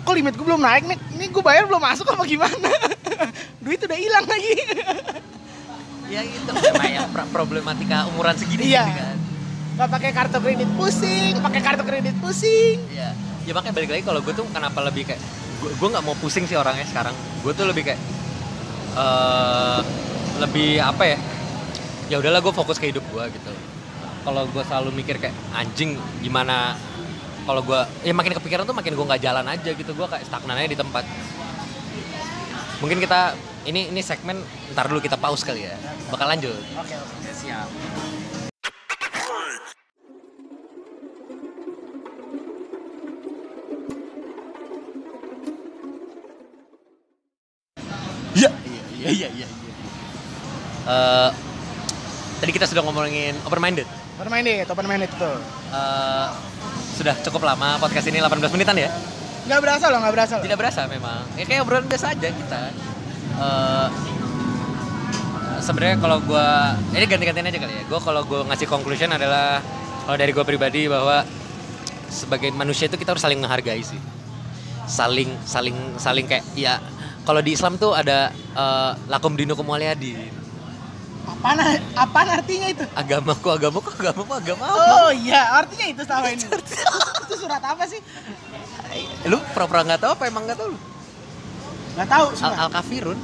kok 0.00 0.12
limit 0.12 0.32
gue 0.32 0.42
belum 0.42 0.58
naik 0.58 0.84
nih? 0.84 0.98
Ini 1.12 1.24
gue 1.28 1.42
bayar 1.42 1.64
belum 1.64 1.80
masuk 1.80 2.06
apa 2.06 2.22
gimana? 2.24 2.70
Duit 3.62 3.78
udah 3.78 3.96
hilang 3.96 4.24
lagi. 4.24 4.54
ya 6.06 6.20
itu 6.20 6.50
pro- 7.10 7.30
problematika 7.32 8.04
umuran 8.06 8.34
segini 8.34 8.68
Iya. 8.68 8.84
gitu 8.84 9.00
kan 9.00 9.18
Gak 9.74 9.88
pakai 9.90 10.10
kartu 10.12 10.38
kredit 10.38 10.70
pusing, 10.72 11.34
pakai 11.40 11.60
kartu 11.60 11.82
kredit 11.82 12.14
pusing. 12.18 12.78
Iya. 12.88 13.10
Ya 13.44 13.52
makanya 13.52 13.74
balik 13.76 13.90
lagi 13.92 14.02
kalau 14.04 14.20
gue 14.24 14.32
tuh 14.32 14.46
kenapa 14.48 14.80
lebih 14.84 15.04
kayak 15.08 15.20
gue 15.60 15.70
gue 15.76 15.88
nggak 15.92 16.04
mau 16.04 16.16
pusing 16.16 16.48
sih 16.48 16.56
orangnya 16.56 16.88
sekarang. 16.88 17.12
Gue 17.44 17.52
tuh 17.52 17.68
lebih 17.68 17.84
kayak 17.84 18.00
eh 18.96 19.80
lebih 20.40 20.80
apa 20.80 21.04
ya? 21.04 21.18
Ya 22.08 22.16
udahlah 22.20 22.40
gue 22.40 22.52
fokus 22.52 22.76
ke 22.80 22.88
hidup 22.92 23.04
gue 23.12 23.24
gitu. 23.32 23.52
Kalau 24.24 24.48
gue 24.48 24.62
selalu 24.64 24.90
mikir 24.96 25.20
kayak 25.20 25.36
anjing 25.52 26.00
gimana 26.24 26.76
kalau 27.44 27.60
gue 27.60 27.80
ya 28.08 28.12
makin 28.16 28.32
kepikiran 28.40 28.64
tuh 28.64 28.72
makin 28.72 28.96
gue 28.96 29.04
nggak 29.04 29.20
jalan 29.20 29.44
aja 29.44 29.70
gitu 29.76 29.92
gue 29.92 30.06
kayak 30.08 30.24
stagnan 30.24 30.56
aja 30.56 30.68
di 30.72 30.78
tempat 30.80 31.04
mungkin 32.80 32.98
kita 33.04 33.36
ini 33.68 33.92
ini 33.92 34.00
segmen 34.00 34.40
ntar 34.72 34.88
dulu 34.88 35.00
kita 35.00 35.20
pause 35.20 35.44
kali 35.44 35.68
ya 35.68 35.76
bakal 36.08 36.24
lanjut 36.24 36.56
Oke, 36.80 36.96
oke, 36.96 37.30
siap. 37.36 37.68
Eh, 50.84 51.30
tadi 52.44 52.50
kita 52.52 52.68
sudah 52.68 52.84
ngomongin 52.84 53.32
open 53.48 53.60
minded. 53.60 53.88
Open 54.20 54.28
minded, 54.30 54.66
open 54.68 54.86
minded 54.86 55.10
itu. 55.10 55.32
Eh, 55.72 56.26
sudah 56.94 57.14
cukup 57.24 57.42
lama 57.48 57.80
podcast 57.80 58.06
ini 58.06 58.20
18 58.20 58.52
menitan 58.52 58.76
ya. 58.76 58.92
Gak 59.44 59.60
berasa 59.60 59.88
loh, 59.88 59.98
gak 60.00 60.14
berasa 60.14 60.32
loh. 60.38 60.44
Tidak 60.44 60.58
berasa 60.60 60.80
memang. 60.86 61.24
Ya 61.40 61.44
kayak 61.48 61.64
obrolan 61.64 61.88
biasa 61.88 62.12
aja 62.12 62.28
kita. 62.28 62.62
Eh, 63.34 63.88
sebenarnya 65.64 65.96
kalau 65.96 66.20
gua 66.20 66.76
ini 66.92 67.04
ganti-gantian 67.08 67.48
aja 67.48 67.58
kali 67.64 67.74
ya. 67.80 67.84
Gua 67.88 68.00
kalau 68.04 68.20
gua 68.28 68.44
ngasih 68.52 68.68
conclusion 68.68 69.08
adalah 69.08 69.64
kalau 70.04 70.16
dari 70.20 70.36
gua 70.36 70.44
pribadi 70.44 70.84
bahwa 70.84 71.24
sebagai 72.12 72.52
manusia 72.52 72.86
itu 72.86 73.00
kita 73.00 73.16
harus 73.16 73.24
saling 73.24 73.40
menghargai 73.40 73.80
sih. 73.80 73.98
Saling 74.84 75.32
saling 75.48 75.96
saling 75.96 76.28
kayak 76.28 76.44
ya 76.52 76.76
kalau 77.24 77.40
di 77.40 77.56
Islam 77.56 77.80
tuh 77.80 77.96
ada 77.96 78.28
eh, 78.36 78.92
lakum 79.08 79.32
dinukum 79.32 79.64
waliyadin. 79.64 80.43
Apaan, 81.24 81.56
apaan 81.94 82.28
artinya 82.30 82.68
itu? 82.68 82.84
agamaku 82.92 83.48
agamaku 83.50 83.88
agamaku 83.94 84.32
agama 84.34 84.64
Oh 84.64 85.10
iya, 85.10 85.40
artinya 85.54 85.86
itu 85.86 86.02
selama 86.02 86.28
ini. 86.30 86.44
itu 86.44 87.34
surat 87.34 87.60
apa 87.60 87.84
sih? 87.84 88.00
lu 89.24 89.40
pura-pura 89.50 89.82
nggak 89.82 90.00
tahu 90.00 90.10
apa 90.12 90.24
emang 90.24 90.44
nggak 90.44 90.56
tahu 90.56 90.68
lu 90.70 90.78
Gak 91.94 92.08
tahu 92.08 92.24
al, 92.26 92.34
surat. 92.34 92.56
al 92.58 92.70
kafirun 92.70 93.18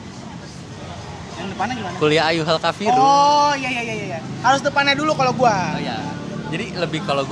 Yang 1.35 1.49
depannya 1.51 1.75
gimana? 1.77 1.97
kuliah 1.97 2.25
ayuh 2.27 2.45
al 2.45 2.59
kafirun 2.59 2.95
Oh 2.95 3.53
iya 3.55 3.69
iya 3.71 3.83
iya 3.85 3.95
iya. 4.07 4.19
Harus 4.41 4.61
depannya 4.61 4.95
dulu 4.95 5.13
kalau 5.13 5.33
gua. 5.33 5.55
Oh, 5.75 5.79
ya 5.79 5.97
jadi 6.51 6.67
lebih 6.77 7.01
kalau 7.03 7.23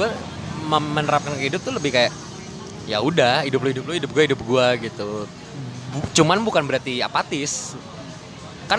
mem- 0.62 0.92
menerapkan 0.92 1.34
ke 1.34 1.44
hidup 1.44 1.60
tuh 1.60 1.72
lebih 1.72 1.90
kayak 1.90 2.12
ya 2.84 2.98
udah 2.98 3.42
hidup 3.42 3.60
lu 3.60 3.68
hidup 3.68 3.84
lu 3.84 3.92
hidup 3.94 4.10
gue 4.10 4.22
hidup 4.24 4.40
gue 4.40 4.66
gitu 4.82 5.26
Bu- 5.90 6.08
cuman 6.14 6.40
bukan 6.40 6.62
berarti 6.62 7.00
apatis 7.00 7.74
kan 8.64 8.78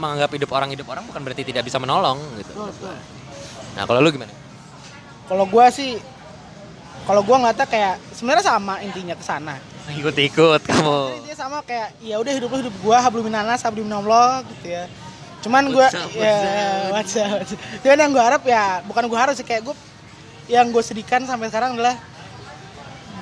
menganggap 0.00 0.32
hidup 0.32 0.50
orang 0.56 0.72
hidup 0.72 0.88
orang 0.88 1.04
bukan 1.04 1.20
berarti 1.20 1.44
tidak 1.44 1.68
bisa 1.68 1.76
menolong 1.76 2.16
gitu. 2.40 2.56
Betul, 2.56 2.96
nah 3.76 3.84
kalau 3.84 4.00
lu 4.00 4.08
gimana? 4.08 4.32
Kalau 5.28 5.44
gue 5.44 5.66
sih 5.70 6.00
kalau 7.04 7.20
gue 7.20 7.36
ngeliatnya 7.36 7.66
kayak 7.68 7.94
sebenarnya 8.16 8.44
sama 8.44 8.80
intinya 8.80 9.14
ke 9.14 9.24
sana. 9.24 9.54
Ikut-ikut 9.90 10.60
kamu. 10.64 10.98
Intinya 11.20 11.36
sama 11.36 11.58
kayak 11.66 11.98
ya 12.00 12.16
udah 12.16 12.32
hidup 12.32 12.48
lu 12.48 12.58
hidup 12.64 12.74
gue 12.74 12.96
hablum 12.96 13.24
minanas 13.28 13.60
hablum 13.60 13.84
minallah 13.84 14.40
gitu 14.48 14.66
ya. 14.72 14.84
Cuman 15.40 15.72
gue 15.72 15.86
ya 16.16 16.36
what's 16.92 17.16
what's 17.16 17.16
up, 17.16 17.44
what's 17.44 17.52
up. 17.52 17.60
cuman 17.84 17.96
yang 18.00 18.10
gue 18.12 18.24
harap 18.24 18.42
ya 18.44 18.80
bukan 18.84 19.04
gue 19.08 19.18
harap 19.18 19.34
sih 19.36 19.44
kayak 19.44 19.68
gue 19.68 19.76
yang 20.50 20.72
gue 20.72 20.82
sedihkan 20.82 21.24
sampai 21.24 21.48
sekarang 21.48 21.78
adalah 21.78 21.96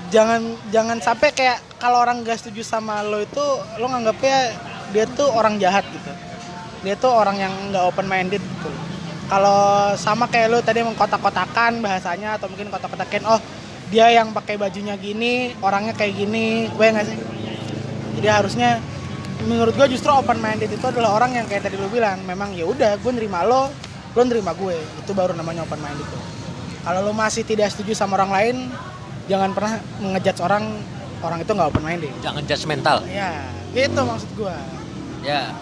jangan 0.08 0.40
jangan 0.72 0.98
sampai 0.98 1.28
kayak 1.36 1.60
kalau 1.76 2.00
orang 2.00 2.24
gak 2.24 2.40
setuju 2.40 2.64
sama 2.64 3.04
lo 3.04 3.20
itu 3.20 3.44
lo 3.76 3.86
nganggapnya 3.92 4.56
dia 4.90 5.04
tuh 5.04 5.28
orang 5.30 5.60
jahat 5.60 5.84
gitu 5.92 6.10
dia 6.84 6.94
tuh 6.94 7.10
orang 7.10 7.36
yang 7.38 7.52
nggak 7.70 7.84
open 7.88 8.06
minded 8.06 8.42
gitu. 8.42 8.70
Kalau 9.28 9.92
sama 10.00 10.24
kayak 10.30 10.48
lo 10.48 10.58
tadi 10.64 10.80
mengkotak-kotakan 10.80 11.84
bahasanya 11.84 12.40
atau 12.40 12.48
mungkin 12.48 12.72
kotak-kotakin 12.72 13.28
oh 13.28 13.40
dia 13.92 14.08
yang 14.12 14.32
pakai 14.32 14.56
bajunya 14.56 14.96
gini 14.96 15.52
orangnya 15.60 15.92
kayak 15.92 16.16
gini 16.16 16.68
gue 16.72 16.86
nggak 16.86 17.06
sih? 17.06 17.18
Jadi 18.20 18.28
harusnya 18.28 18.80
menurut 19.44 19.76
gue 19.76 19.86
justru 19.92 20.08
open 20.10 20.40
minded 20.40 20.72
itu 20.72 20.86
adalah 20.88 21.14
orang 21.14 21.36
yang 21.36 21.46
kayak 21.46 21.68
tadi 21.68 21.76
lo 21.76 21.92
bilang 21.92 22.24
memang 22.24 22.56
ya 22.56 22.64
udah 22.64 22.96
gue 22.96 23.12
nerima 23.12 23.44
lo 23.44 23.68
lo 24.16 24.22
nerima 24.24 24.56
gue. 24.56 24.76
Itu 25.04 25.12
baru 25.12 25.36
namanya 25.36 25.68
open 25.68 25.78
minded 25.78 26.08
tuh. 26.08 26.22
Kalau 26.88 27.04
lo 27.04 27.12
masih 27.12 27.44
tidak 27.44 27.68
setuju 27.68 27.92
sama 27.92 28.16
orang 28.16 28.32
lain 28.32 28.56
jangan 29.28 29.52
pernah 29.52 29.76
mengejudge 30.00 30.40
orang 30.40 30.64
orang 31.20 31.38
itu 31.44 31.50
nggak 31.52 31.68
open 31.68 31.84
minded 31.84 32.12
jangan 32.24 32.42
judgmental 32.48 32.96
ya 33.06 33.44
itu 33.76 34.00
maksud 34.00 34.30
gue 34.34 34.56
ya 35.22 35.52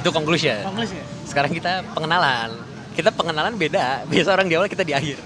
itu 0.00 0.08
conclusion. 0.10 0.64
Konklusi 0.64 0.96
ya 0.96 1.20
sekarang 1.30 1.54
kita 1.54 1.86
pengenalan. 1.94 2.50
Kita 2.90 3.14
pengenalan 3.14 3.54
beda. 3.54 4.02
Biasa 4.10 4.34
orang 4.34 4.50
di 4.50 4.58
awal 4.58 4.66
kita 4.66 4.82
di 4.82 4.90
akhir. 4.90 5.22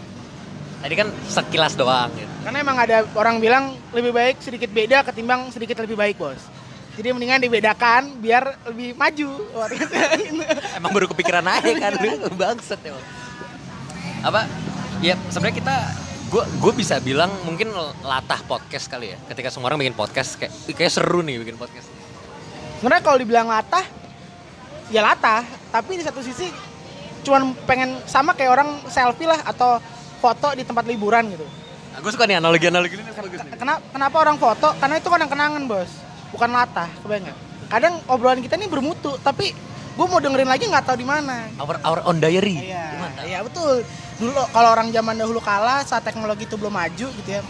Tadi 0.85 0.95
kan 1.01 1.09
sekilas 1.33 1.73
doang 1.81 2.13
gitu. 2.13 2.29
Karena 2.45 2.61
emang 2.61 2.77
ada 2.77 3.09
orang 3.17 3.41
bilang 3.41 3.73
lebih 3.97 4.13
baik 4.13 4.37
sedikit 4.45 4.69
beda 4.69 5.01
ketimbang 5.01 5.49
sedikit 5.49 5.81
lebih 5.81 5.97
baik 5.97 6.21
bos. 6.21 6.37
Jadi 6.95 7.11
mendingan 7.11 7.41
dibedakan 7.41 8.21
biar 8.21 8.55
lebih 8.71 8.95
maju. 8.95 9.31
Emang 10.79 10.95
baru 10.95 11.11
kepikiran 11.11 11.43
aja 11.43 11.73
kan 11.75 11.99
lu 11.99 12.31
bangsat 12.39 12.79
ya 12.87 12.95
apa? 14.23 14.47
Ya 15.03 15.19
sebenarnya 15.27 15.57
kita 15.59 15.77
gue 16.31 16.45
gue 16.63 16.73
bisa 16.79 17.03
bilang 17.03 17.35
mungkin 17.43 17.75
latah 18.07 18.39
podcast 18.47 18.87
kali 18.87 19.11
ya. 19.11 19.19
Ketika 19.27 19.51
semua 19.51 19.75
orang 19.75 19.83
bikin 19.83 19.97
podcast 19.99 20.39
kayak 20.39 20.55
"Ih, 20.71 20.75
kayak 20.77 20.93
seru 20.95 21.25
nih 21.27 21.43
bikin 21.43 21.59
podcast. 21.59 21.91
Sebenarnya 22.79 23.03
kalau 23.03 23.19
dibilang 23.19 23.51
latah 23.51 24.04
ya 24.93 25.01
latah. 25.05 25.45
Tapi 25.71 26.01
di 26.01 26.05
satu 26.05 26.21
sisi 26.21 26.49
cuman 27.25 27.57
pengen 27.65 28.05
sama 28.05 28.37
kayak 28.37 28.53
orang 28.53 28.69
selfie 28.93 29.25
lah 29.25 29.41
atau 29.49 29.81
foto 30.21 30.53
di 30.57 30.65
tempat 30.65 30.85
liburan 30.85 31.33
gitu. 31.33 31.47
Gue 31.95 32.11
suka 32.11 32.27
nih 32.27 32.43
analogi 32.43 32.67
analogi 32.69 32.99
ini 32.99 33.13
bagus 33.13 33.41
nih. 33.45 33.55
Kenapa, 33.57 33.81
kenapa 33.95 34.17
orang 34.19 34.37
foto? 34.37 34.69
Karena 34.77 34.95
itu 34.99 35.09
kan 35.09 35.25
kenangan 35.25 35.63
bos. 35.65 35.91
Bukan 36.35 36.51
latah 36.51 36.91
nggak? 37.07 37.39
kadang 37.65 37.97
obrolan 38.07 38.45
kita 38.45 38.61
ini 38.61 38.69
bermutu 38.69 39.17
tapi 39.25 39.51
gue 39.95 40.07
mau 40.11 40.21
dengerin 40.21 40.51
lagi 40.51 40.67
nggak 40.67 40.85
tahu 40.91 40.97
di 40.99 41.07
mana. 41.07 41.49
Our 41.59 41.79
our 41.87 42.01
own 42.11 42.19
diary. 42.19 42.67
Iya, 42.67 42.87
iya 43.25 43.39
betul. 43.47 43.87
Dulu 44.19 44.31
kalau 44.51 44.69
orang 44.75 44.91
zaman 44.91 45.15
dahulu 45.15 45.39
kala 45.39 45.87
saat 45.87 46.03
teknologi 46.03 46.51
itu 46.51 46.59
belum 46.59 46.75
maju 46.75 47.07
gitu 47.09 47.31
ya. 47.31 47.43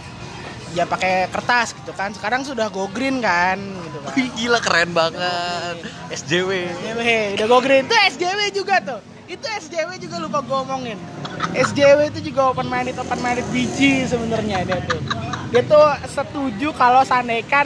Ya 0.75 0.83
pakai 0.83 1.31
kertas 1.31 1.71
gitu 1.71 1.95
kan. 1.95 2.11
Sekarang 2.11 2.43
sudah 2.43 2.67
go 2.67 2.91
green 2.91 3.23
kan 3.23 3.55
gitu 3.57 3.97
kan. 4.03 4.11
Wih, 4.13 4.27
gila 4.35 4.59
keren 4.59 4.91
banget 4.91 5.75
SJW 6.11 6.49
SJW, 6.67 7.01
udah 7.39 7.47
go 7.47 7.57
green. 7.63 7.83
Itu 7.87 7.95
SJW 7.95 8.39
juga 8.51 8.75
tuh. 8.83 8.99
Itu 9.25 9.45
SJW 9.47 9.89
juga 9.97 10.15
lupa 10.21 10.43
gue 10.43 10.57
omongin. 10.67 10.99
SJW 11.55 12.11
itu 12.11 12.29
juga 12.29 12.51
open 12.51 12.67
minded, 12.67 12.99
open 12.99 13.19
minded 13.23 13.47
biji 13.49 14.05
sebenarnya 14.05 14.67
dia 14.67 14.79
tuh. 14.83 14.99
Dia 15.49 15.63
tuh 15.63 15.85
setuju 16.05 16.69
kalau 16.75 17.01
seandainya 17.01 17.63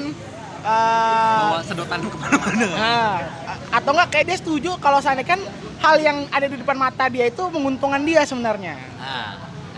eh, 0.63 1.39
bawa 1.49 1.63
sedotan 1.65 1.99
ke 2.05 2.17
mana-mana 2.19 2.65
Nah, 2.75 3.15
atau 3.73 3.91
enggak 3.95 4.07
kayak 4.13 4.25
dia 4.29 4.37
setuju 4.37 4.71
kalau 4.77 4.99
seandainya 5.01 5.35
kan 5.35 5.41
hal 5.79 5.95
yang 5.99 6.17
ada 6.29 6.47
di 6.47 6.55
depan 6.59 6.77
mata 6.77 7.07
dia 7.07 7.25
itu 7.27 7.43
menguntungkan 7.49 8.03
dia 8.03 8.21
sebenarnya. 8.27 8.75
nah, 8.99 9.33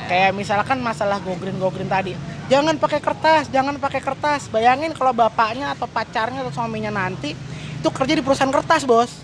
Kayak 0.10 0.34
misalkan 0.34 0.82
masalah 0.82 1.22
go 1.22 1.38
green 1.38 1.58
go 1.62 1.70
green 1.70 1.88
tadi. 1.88 2.14
Jangan 2.52 2.76
pakai 2.76 3.00
kertas, 3.00 3.48
jangan 3.48 3.80
pakai 3.80 4.04
kertas. 4.04 4.52
Bayangin 4.52 4.92
kalau 4.92 5.16
bapaknya 5.16 5.72
atau 5.72 5.88
pacarnya 5.88 6.44
atau 6.44 6.52
suaminya 6.52 6.92
nanti 6.92 7.32
itu 7.80 7.88
kerja 7.88 8.12
di 8.12 8.20
perusahaan 8.20 8.52
kertas, 8.52 8.84
Bos. 8.84 9.24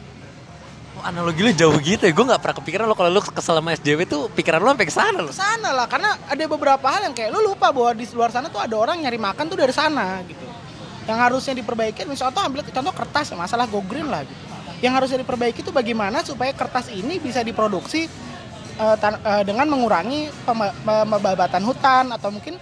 Oh, 0.96 1.04
analogi 1.04 1.44
lu 1.46 1.52
jauh 1.54 1.78
gitu 1.78 2.08
ya 2.08 2.14
gue 2.16 2.26
nggak 2.26 2.42
pernah 2.42 2.58
kepikiran 2.58 2.90
lo 2.90 2.98
kalau 2.98 3.14
lu 3.14 3.22
kesel 3.22 3.54
sama 3.54 3.70
SJW 3.78 4.10
tuh 4.10 4.34
pikiran 4.34 4.58
lu 4.58 4.74
sampai 4.74 4.88
ke 4.90 4.96
sana 4.96 5.20
lo 5.22 5.30
Sana 5.30 5.70
lah 5.70 5.86
karena 5.86 6.18
ada 6.26 6.42
beberapa 6.50 6.90
hal 6.90 7.06
yang 7.06 7.14
kayak 7.14 7.30
lu 7.38 7.54
lupa 7.54 7.70
bahwa 7.70 7.94
di 7.94 8.10
luar 8.18 8.34
sana 8.34 8.50
tuh 8.50 8.58
ada 8.58 8.74
orang 8.74 8.98
nyari 9.06 9.22
makan 9.22 9.46
tuh 9.46 9.62
dari 9.62 9.70
sana 9.70 10.26
gitu. 10.26 10.42
Yang 11.06 11.18
harusnya 11.22 11.54
diperbaiki 11.54 12.02
misalnya 12.10 12.34
contoh 12.34 12.42
ambil 12.50 12.62
contoh 12.66 12.94
kertas 12.98 13.30
masalah 13.38 13.70
go 13.70 13.86
green 13.86 14.10
lah 14.10 14.26
gitu. 14.26 14.44
Yang 14.82 14.94
harusnya 14.98 15.18
diperbaiki 15.22 15.62
itu 15.62 15.70
bagaimana 15.70 16.26
supaya 16.26 16.50
kertas 16.56 16.90
ini 16.90 17.22
bisa 17.22 17.46
diproduksi 17.46 18.10
tan- 18.98 19.22
eh, 19.22 19.44
dengan 19.46 19.70
mengurangi 19.70 20.34
pembabatan 20.82 21.62
hutan 21.62 22.10
atau 22.10 22.34
mungkin 22.34 22.58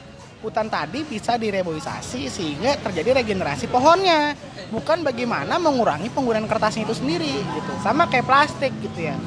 hutan 0.45 0.69
tadi 0.69 1.01
bisa 1.01 1.41
direboisasi 1.41 2.29
sehingga 2.29 2.77
terjadi 2.77 3.17
regenerasi 3.25 3.65
pohonnya. 3.65 4.37
Bukan 4.69 5.01
bagaimana 5.01 5.57
mengurangi 5.57 6.13
penggunaan 6.13 6.45
kertasnya 6.45 6.85
itu 6.85 6.93
sendiri 6.93 7.33
gitu. 7.33 7.73
Sama 7.81 8.05
kayak 8.05 8.29
plastik 8.29 8.69
gitu 8.85 9.09
ya. 9.09 9.17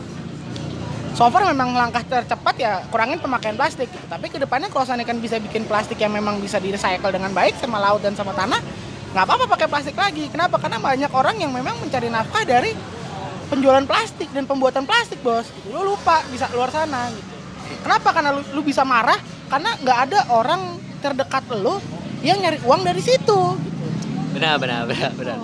So 1.18 1.26
far 1.34 1.42
memang 1.50 1.74
langkah 1.74 2.06
tercepat 2.06 2.54
ya 2.62 2.86
kurangin 2.94 3.18
pemakaian 3.18 3.58
plastik 3.58 3.90
gitu. 3.90 4.06
tapi 4.06 4.30
ke 4.30 4.38
depannya 4.38 4.70
kalau 4.70 4.86
seandainya 4.86 5.10
kan 5.10 5.18
bisa 5.18 5.42
bikin 5.42 5.66
plastik 5.66 5.98
yang 5.98 6.14
memang 6.14 6.38
bisa 6.38 6.62
di 6.62 6.70
recycle 6.70 7.10
dengan 7.10 7.34
baik 7.34 7.58
sama 7.58 7.82
laut 7.82 7.98
dan 7.98 8.14
sama 8.14 8.30
tanah 8.38 8.62
nggak 9.10 9.24
apa-apa 9.26 9.44
pakai 9.50 9.66
plastik 9.66 9.96
lagi. 9.98 10.30
Kenapa? 10.30 10.62
Karena 10.62 10.78
banyak 10.78 11.10
orang 11.10 11.42
yang 11.42 11.50
memang 11.50 11.74
mencari 11.82 12.06
nafkah 12.06 12.46
dari 12.46 12.70
penjualan 13.50 13.82
plastik 13.82 14.30
dan 14.30 14.46
pembuatan 14.46 14.86
plastik 14.86 15.18
bos 15.24 15.48
gitu. 15.50 15.74
lu 15.74 15.96
lupa 15.96 16.22
bisa 16.30 16.46
keluar 16.46 16.70
sana 16.70 17.10
gitu. 17.10 17.34
Kenapa? 17.82 18.14
Karena 18.14 18.30
lu, 18.38 18.42
lu 18.54 18.60
bisa 18.62 18.86
marah 18.86 19.18
karena 19.48 19.74
nggak 19.80 19.98
ada 20.06 20.18
orang 20.30 20.87
terdekat 20.98 21.44
lu 21.50 21.78
yang 22.20 22.38
nyari 22.38 22.58
uang 22.62 22.82
dari 22.82 22.98
situ. 22.98 23.38
Gitu. 23.54 23.86
benar 24.34 24.58
benar 24.58 24.86
benar. 24.86 25.10
Benar 25.14 25.38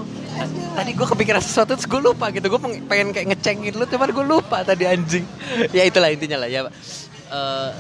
tadi 0.75 0.91
gue 0.91 1.07
kepikiran 1.07 1.39
sesuatu 1.39 1.79
terus 1.79 1.87
gue 1.87 2.01
lupa 2.03 2.29
gitu. 2.31 2.47
Gue 2.51 2.59
pengen 2.87 3.15
kayak 3.15 3.27
ngecengin 3.35 3.75
lu 3.75 3.87
cuman 3.87 4.11
gue 4.11 4.27
lupa 4.27 4.67
tadi 4.67 4.85
anjing. 4.85 5.23
Ya 5.77 5.87
itulah 5.87 6.11
intinya 6.11 6.43
lah 6.43 6.51
ya 6.51 6.67
Eh, 7.25 7.71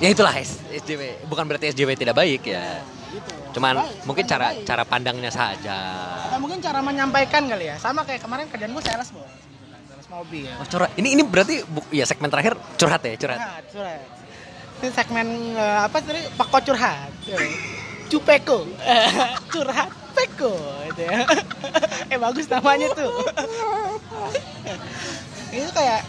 ya 0.00 0.08
itulah 0.10 0.32
SJW 0.32 1.26
bukan 1.26 1.44
berarti 1.46 1.70
SJW 1.70 1.94
tidak 1.94 2.14
baik 2.14 2.42
ya. 2.46 2.82
Gitu. 3.06 3.32
cuman 3.56 3.80
Baik, 3.80 4.02
mungkin 4.04 4.24
bukan 4.26 4.28
cara 4.28 4.46
baik. 4.52 4.64
cara 4.66 4.82
pandangnya 4.84 5.30
saja. 5.30 5.78
Atau 6.28 6.38
mungkin 6.38 6.58
cara 6.60 6.82
menyampaikan 6.82 7.46
kali 7.46 7.70
ya. 7.70 7.76
Sama 7.78 8.02
kayak 8.02 8.20
kemarin 8.20 8.46
kerjaan 8.46 8.70
gue 8.70 8.84
sales 8.84 9.08
bos. 9.10 9.24
Gitu 9.24 9.64
kan, 9.66 9.80
sales 9.86 10.08
mobil. 10.10 10.46
Oh, 10.52 10.66
curhat. 10.66 10.90
Ini 10.94 11.08
ini 11.14 11.22
berarti 11.22 11.54
bu- 11.64 11.86
ya 11.90 12.04
segmen 12.04 12.28
terakhir 12.28 12.58
curhat 12.76 13.00
ya 13.00 13.14
curhat. 13.16 13.38
Curhat 13.40 13.64
curhat 13.72 14.00
ini 14.82 14.88
segmen 14.92 15.28
eh, 15.56 15.78
apa 15.84 16.00
tadi? 16.04 16.20
Pako 16.36 16.58
curhat. 16.72 17.10
Cupeko. 18.06 18.68
Curhat 19.52 19.90
peko 20.16 20.54
gitu 20.92 21.00
ya. 21.04 21.28
Eh 22.12 22.18
bagus 22.20 22.46
namanya 22.48 22.88
tuh. 22.96 23.12
Itu 25.56 25.70
kayak 25.76 26.00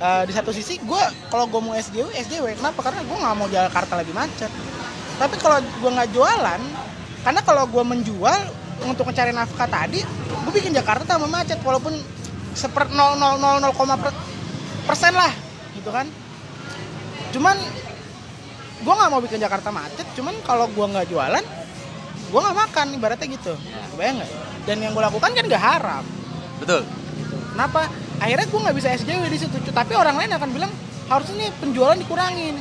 eh, 0.00 0.22
di 0.28 0.32
satu 0.32 0.50
sisi 0.54 0.80
gue 0.80 1.02
kalau 1.28 1.44
gue 1.48 1.60
mau 1.60 1.74
SJW 1.76 2.08
SJW 2.14 2.46
kenapa? 2.56 2.80
Karena 2.80 3.00
gue 3.04 3.16
nggak 3.16 3.36
mau 3.36 3.48
Jakarta 3.50 4.00
lagi 4.00 4.12
macet. 4.16 4.52
Tapi 5.20 5.34
kalau 5.38 5.58
gue 5.60 5.90
nggak 5.90 6.10
jualan 6.14 6.60
karena 7.24 7.40
kalau 7.40 7.64
gue 7.68 7.84
menjual 7.84 8.40
untuk 8.84 9.08
mencari 9.08 9.32
nafkah 9.32 9.64
tadi 9.64 10.04
gue 10.44 10.52
bikin 10.52 10.76
Jakarta 10.76 11.16
tambah 11.16 11.30
macet 11.30 11.56
walaupun 11.64 11.96
seper 12.54 12.86
0,000 12.92 13.72
persen 14.86 15.12
lah 15.16 15.32
gitu 15.74 15.90
kan. 15.90 16.06
Cuman 17.34 17.56
gue 18.82 18.94
nggak 18.94 19.10
mau 19.10 19.20
bikin 19.22 19.38
Jakarta 19.38 19.70
macet 19.70 20.06
cuman 20.18 20.34
kalau 20.42 20.66
gue 20.66 20.86
nggak 20.86 21.06
jualan 21.06 21.44
gue 22.34 22.40
nggak 22.42 22.58
makan 22.66 22.86
ibaratnya 22.98 23.28
gitu. 23.30 23.54
Bayang 23.94 24.18
nggak? 24.18 24.30
Dan 24.66 24.76
yang 24.82 24.90
gue 24.90 25.02
lakukan 25.06 25.30
kan 25.30 25.44
gak 25.46 25.62
haram. 25.62 26.04
Betul. 26.58 26.82
Kenapa? 27.54 27.86
Akhirnya 28.18 28.46
gue 28.50 28.60
nggak 28.66 28.76
bisa 28.76 28.88
SJW 28.90 29.22
di 29.30 29.38
situ 29.38 29.56
tapi 29.70 29.94
orang 29.94 30.18
lain 30.18 30.34
akan 30.34 30.50
bilang 30.50 30.72
harusnya 31.06 31.46
nih 31.46 31.50
penjualan 31.62 31.94
dikurangin. 31.94 32.58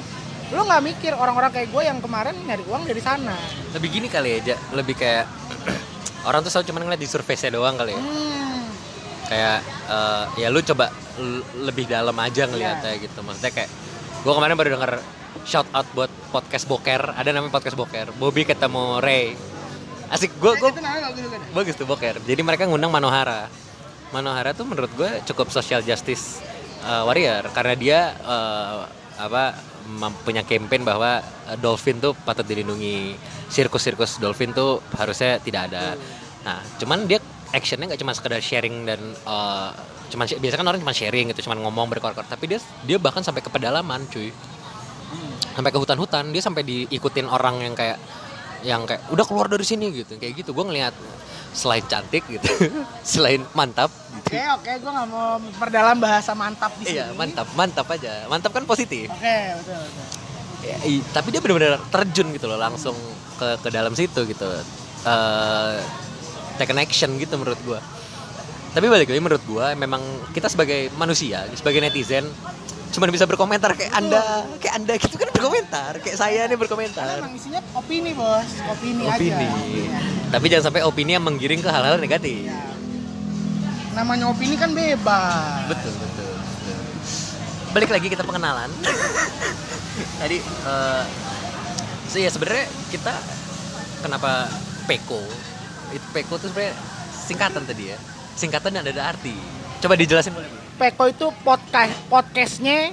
Lo 0.53 0.69
nggak 0.69 0.83
mikir 0.85 1.17
orang-orang 1.17 1.49
kayak 1.49 1.73
gue 1.73 1.81
yang 1.89 1.97
kemarin 1.97 2.37
nyari 2.45 2.61
uang 2.69 2.85
dari 2.85 3.01
sana. 3.01 3.33
Lebih 3.73 3.89
gini 3.89 4.07
kali 4.13 4.45
ya 4.45 4.57
lebih 4.77 4.93
kayak 4.93 5.25
orang 6.29 6.45
tuh 6.45 6.53
selalu 6.53 6.65
cuma 6.69 6.79
ngeliat 6.85 7.01
di 7.01 7.09
survei 7.09 7.37
doang 7.49 7.73
kali 7.73 7.97
ya. 7.97 8.01
Hmm, 8.01 8.61
kayak 9.25 9.59
eh, 9.89 10.23
ya 10.45 10.47
lu 10.53 10.61
coba 10.61 10.93
lebih 11.65 11.89
dalam 11.89 12.13
aja 12.21 12.45
ngeliatnya 12.45 12.93
gitu. 13.01 13.25
Maksudnya 13.25 13.49
kayak 13.57 13.69
gue 14.21 14.33
kemarin 14.37 14.53
baru 14.53 14.69
denger 14.77 14.91
shout 15.43 15.67
out 15.75 15.87
buat 15.91 16.09
podcast 16.31 16.65
boker. 16.65 17.13
Ada 17.13 17.35
namanya 17.35 17.53
podcast 17.53 17.75
boker. 17.75 18.15
Bobby 18.15 18.47
ketemu 18.47 19.01
Ray. 19.03 19.35
Asik 20.09 20.33
gue 20.37 20.53
gue 20.61 20.71
bagus 21.51 21.75
tuh 21.75 21.89
boker. 21.89 22.21
Jadi 22.23 22.41
mereka 22.45 22.69
ngundang 22.69 22.93
Manohara. 22.93 23.49
Manohara 24.13 24.53
tuh 24.53 24.65
menurut 24.69 24.91
gue 24.93 25.09
cukup 25.25 25.49
social 25.49 25.81
justice 25.81 26.39
uh, 26.85 27.03
Warrior. 27.09 27.49
Karena 27.51 27.73
dia 27.73 27.99
uh, 28.21 28.85
apa 29.17 29.57
punya 30.23 30.45
campaign 30.47 30.85
bahwa 30.87 31.19
uh, 31.21 31.57
dolphin 31.57 31.97
tuh 31.97 32.13
patut 32.13 32.45
dilindungi. 32.45 33.17
Sirkus-sirkus 33.49 34.17
dolphin 34.17 34.53
tuh 34.53 34.81
harusnya 34.97 35.41
tidak 35.41 35.73
ada. 35.73 35.97
Nah 36.45 36.61
cuman 36.77 37.05
dia 37.09 37.19
actionnya 37.53 37.93
nggak 37.93 38.01
cuma 38.01 38.13
sekedar 38.17 38.41
sharing 38.41 38.85
dan 38.85 39.01
uh, 39.25 39.69
cuman 40.09 40.29
biasanya 40.29 40.61
kan 40.61 40.67
orang 40.69 40.81
cuma 40.81 40.93
sharing 40.93 41.29
gitu 41.33 41.49
cuman 41.49 41.61
ngomong 41.65 41.89
berkor-kor. 41.89 42.25
Tapi 42.25 42.49
dia 42.49 42.59
dia 42.85 42.97
bahkan 43.01 43.25
sampai 43.25 43.41
ke 43.41 43.49
pedalaman 43.49 44.05
cuy 44.13 44.29
sampai 45.53 45.69
ke 45.69 45.77
hutan-hutan 45.77 46.29
dia 46.29 46.39
sampai 46.39 46.61
diikutin 46.61 47.25
orang 47.25 47.61
yang 47.61 47.73
kayak 47.73 47.97
yang 48.63 48.81
kayak 48.83 49.03
udah 49.09 49.23
keluar 49.23 49.47
dari 49.47 49.61
sini 49.61 49.91
gitu. 49.91 50.15
Kayak 50.15 50.33
gitu 50.39 50.51
gue 50.51 50.63
ngeliat 50.63 50.95
selain 51.53 51.83
cantik 51.83 52.25
gitu 52.25 52.49
selain 53.05 53.45
mantap 53.53 53.93
Oke, 54.15 54.39
oke, 54.39 54.71
gue 54.73 54.89
nggak 54.89 55.07
mau 55.07 55.37
perdalam 55.53 55.97
bahasa 55.97 56.33
mantap 56.33 56.73
di 56.75 56.85
sini. 56.85 56.97
iya 56.97 57.13
mantap 57.13 57.45
mantap 57.53 57.85
aja. 57.87 58.25
Mantap 58.25 58.49
kan 58.49 58.63
positif. 58.63 59.05
Oke, 59.05 59.37
betul, 59.61 59.77
betul. 59.77 60.05
Ya, 60.63 60.77
i- 60.83 61.05
tapi 61.07 61.29
dia 61.29 61.37
benar-benar 61.37 61.77
terjun 61.91 62.31
gitu 62.31 62.47
loh 62.47 62.55
langsung 62.55 62.95
ke 63.35 63.59
ke 63.59 63.69
dalam 63.69 63.93
situ 63.93 64.23
gitu. 64.23 64.47
Eh 65.03 65.75
take 66.55 66.71
an 66.71 66.79
action 66.79 67.13
gitu 67.17 67.35
menurut 67.35 67.59
gua. 67.61 67.77
Tapi 68.71 68.85
balik 68.87 69.05
lagi 69.05 69.19
menurut 69.19 69.43
gua 69.43 69.75
memang 69.75 70.01
kita 70.31 70.47
sebagai 70.47 70.89
manusia 70.95 71.45
sebagai 71.53 71.77
netizen 71.77 72.25
cuma 72.93 73.09
bisa 73.09 73.25
berkomentar 73.25 73.73
kayak 73.73 73.89
anda 73.91 74.21
kayak 74.61 74.73
anda 74.77 74.93
gitu 74.95 75.17
kan 75.17 75.29
berkomentar 75.33 75.97
kayak 75.97 76.13
saya 76.13 76.45
nih 76.45 76.53
Karena 76.53 76.61
berkomentar 76.61 77.05
emang 77.17 77.33
isinya 77.33 77.61
opini, 77.73 78.13
Bos. 78.13 78.49
Opini, 78.69 79.03
opini 79.09 79.45
aja. 79.49 79.99
Tapi 80.29 80.45
jangan 80.45 80.65
sampai 80.69 80.81
opini 80.85 81.11
yang 81.13 81.25
menggiring 81.25 81.57
ke 81.57 81.69
hal-hal 81.69 81.97
negatif 81.97 82.45
Iya. 82.45 82.61
Namanya 83.93 84.29
opini 84.29 84.55
kan 84.55 84.73
bebas. 84.73 85.69
betul 85.69 85.93
betul, 85.93 86.29
betul. 86.29 86.73
balik 87.73 87.89
lagi 87.89 88.07
kita 88.07 88.21
pengenalan 88.21 88.69
tadi 90.21 90.37
eh 90.41 91.03
so 92.05 92.21
ya 92.21 92.29
sebenarnya 92.29 92.69
kita 92.93 93.09
kenapa 94.01 94.45
peko 94.85 95.17
itu 95.89 96.05
peko 96.13 96.37
itu 96.37 96.45
sebenarnya 96.45 96.77
singkatan 97.09 97.65
tadi 97.65 97.83
ya 97.89 97.97
singkatan 98.33 98.69
yang 98.69 98.85
ada 98.85 99.09
arti 99.09 99.33
coba 99.81 99.97
dijelasin 99.97 100.29
boleh? 100.29 100.62
Peko 100.73 101.05
itu 101.05 101.29
podcast 101.45 101.93
podcastnya 102.09 102.89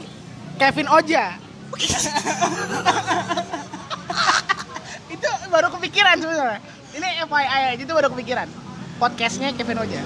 Kevin 0.60 0.88
Oja. 0.92 1.40
itu 5.14 5.28
baru 5.48 5.68
kepikiran 5.72 6.20
sebenarnya. 6.20 6.60
Ini 6.92 7.08
FYI 7.24 7.62
aja 7.72 7.80
itu 7.80 7.92
baru 7.94 8.12
kepikiran. 8.12 8.48
Podcastnya 9.00 9.56
Kevin 9.56 9.80
Oja. 9.80 10.02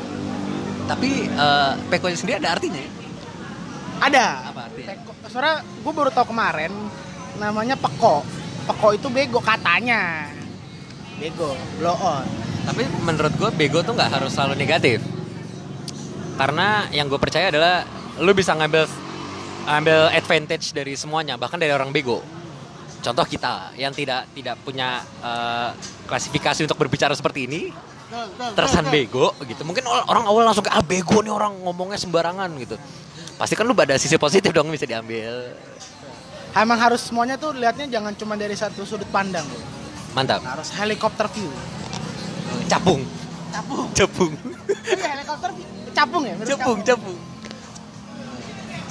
tapi 0.84 1.32
eh, 1.32 1.72
peko 1.88 2.12
itu 2.12 2.20
sendiri 2.20 2.44
ada 2.44 2.60
artinya 2.60 2.76
ya? 2.76 2.90
Ada. 4.04 4.26
apa 4.52 4.60
artinya 4.68 4.88
Peko. 4.92 5.12
Soalnya 5.32 5.64
gue 5.64 5.92
baru 5.96 6.10
tahu 6.12 6.26
kemarin 6.30 6.70
namanya 7.40 7.72
peko. 7.74 8.20
Peko 8.68 8.92
itu 8.92 9.08
bego 9.08 9.40
katanya. 9.40 10.28
Bego, 11.16 11.56
blow 11.80 11.96
on. 11.96 12.26
tapi 12.64 12.84
menurut 13.00 13.32
gue 13.37 13.50
bego 13.56 13.80
tuh 13.80 13.96
nggak 13.96 14.12
harus 14.12 14.32
selalu 14.32 14.56
negatif 14.60 15.00
karena 16.35 16.87
yang 16.90 17.07
gue 17.07 17.20
percaya 17.20 17.51
adalah 17.51 17.87
lu 18.18 18.31
bisa 18.35 18.55
ngambil 18.55 18.87
ambil 19.64 19.99
advantage 20.12 20.75
dari 20.75 20.94
semuanya 20.99 21.38
bahkan 21.40 21.57
dari 21.57 21.73
orang 21.73 21.90
bego 21.94 22.20
contoh 23.01 23.25
kita 23.25 23.73
yang 23.79 23.92
tidak 23.94 24.29
tidak 24.35 24.57
punya 24.61 25.01
eh, 25.23 25.70
klasifikasi 26.05 26.66
untuk 26.66 26.79
berbicara 26.79 27.14
seperti 27.16 27.47
ini 27.49 27.62
terkesan 28.55 28.92
bego 28.92 29.33
gitu 29.42 29.64
mungkin 29.66 29.88
or- 29.88 30.07
orang 30.07 30.25
awal 30.29 30.47
langsung 30.47 30.62
kayak 30.62 30.79
ah 30.79 30.85
bego 30.85 31.25
nih 31.25 31.33
orang 31.33 31.57
ngomongnya 31.64 31.99
sembarangan 31.99 32.51
gitu 32.61 32.77
pasti 33.35 33.59
kan 33.59 33.66
lu 33.66 33.75
ada 33.75 33.99
sisi 33.99 34.14
positif 34.14 34.55
dong 34.55 34.70
bisa 34.70 34.87
diambil 34.87 35.55
Emang 36.55 36.79
harus 36.79 37.03
semuanya 37.03 37.35
tuh 37.35 37.51
lihatnya 37.51 37.90
jangan 37.90 38.14
cuma 38.14 38.38
dari 38.38 38.55
satu 38.55 38.87
sudut 38.87 39.11
pandang. 39.11 39.42
bro. 39.42 39.59
mantap 40.14 40.38
Harus 40.47 40.70
helikopter 40.79 41.27
view. 41.35 41.51
capung 42.70 43.03
Capung. 43.55 43.87
capung 43.95 44.33
helikopter. 44.83 45.51
Capung 45.95 46.23
ya? 46.27 46.35
Capung 46.43 46.79
capung 46.83 47.17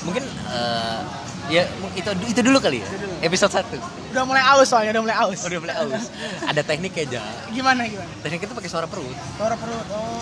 mungkin 0.03 0.23
eh, 0.27 0.99
ya 1.47 1.63
itu 1.95 2.09
itu 2.27 2.39
dulu 2.43 2.59
kali 2.59 2.83
ya 2.83 2.87
episode 3.23 3.51
1 3.55 4.11
Udah 4.13 4.23
mulai 4.27 4.43
aus 4.45 4.67
soalnya, 4.67 4.91
udah 4.99 5.03
mulai 5.03 5.15
aus. 5.15 5.39
udah 5.47 5.59
mulai 5.63 5.75
aus 5.79 6.11
ada 6.43 6.59
tekniknya 6.59 7.07
aja 7.07 7.21
Gimana 7.49 7.87
gimana? 7.87 8.11
teknik 8.19 8.43
itu 8.43 8.53
pakai 8.53 8.67
suara 8.67 8.87
perut 8.87 9.15
Suara 9.39 9.55
perut. 9.55 9.85
Oh. 9.91 10.19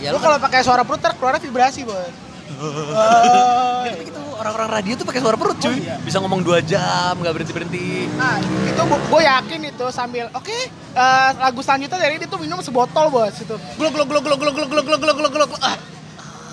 ya 0.00 0.12
lu 0.12 0.16
lu 0.16 0.20
kalau 0.20 0.36
kan 0.36 0.44
pakai 0.48 0.60
suara 0.60 0.84
perut 0.84 1.00
ter 1.00 1.12
keluarnya 1.16 1.40
vibrasi, 1.40 1.88
Bos. 1.88 2.12
Ya, 2.46 3.90
tapi 3.92 4.04
gitu 4.10 4.20
orang-orang 4.38 4.68
radio 4.78 4.92
tuh 4.94 5.06
pakai 5.06 5.20
suara 5.22 5.36
perut 5.38 5.58
cuy. 5.58 5.70
Oh, 5.70 5.74
iya. 5.74 5.96
bisa 6.02 6.18
ngomong 6.22 6.40
dua 6.46 6.58
jam 6.62 7.18
nggak 7.18 7.34
berhenti 7.34 7.52
berhenti 7.54 7.88
Nah, 8.14 8.38
itu 8.42 8.82
gue 8.86 9.22
yakin 9.22 9.60
itu 9.70 9.86
sambil 9.90 10.30
oke 10.30 10.56
eh, 10.96 11.30
lagu 11.38 11.60
selanjutnya 11.62 11.98
dari 11.98 12.16
itu 12.22 12.36
minum 12.38 12.62
sebotol 12.62 13.10
bos 13.10 13.34
itu. 13.34 13.56
Gluk 13.78 13.92
gluk 13.92 14.06
gluk 14.08 14.22
gluk 14.22 14.38
gluk 14.38 14.54
gluk 14.54 14.68
gluk 14.70 14.86
gluk 14.86 15.00
gluk 15.02 15.16
gluk 15.18 15.32
gluk 15.34 15.50
ah, 15.62 15.76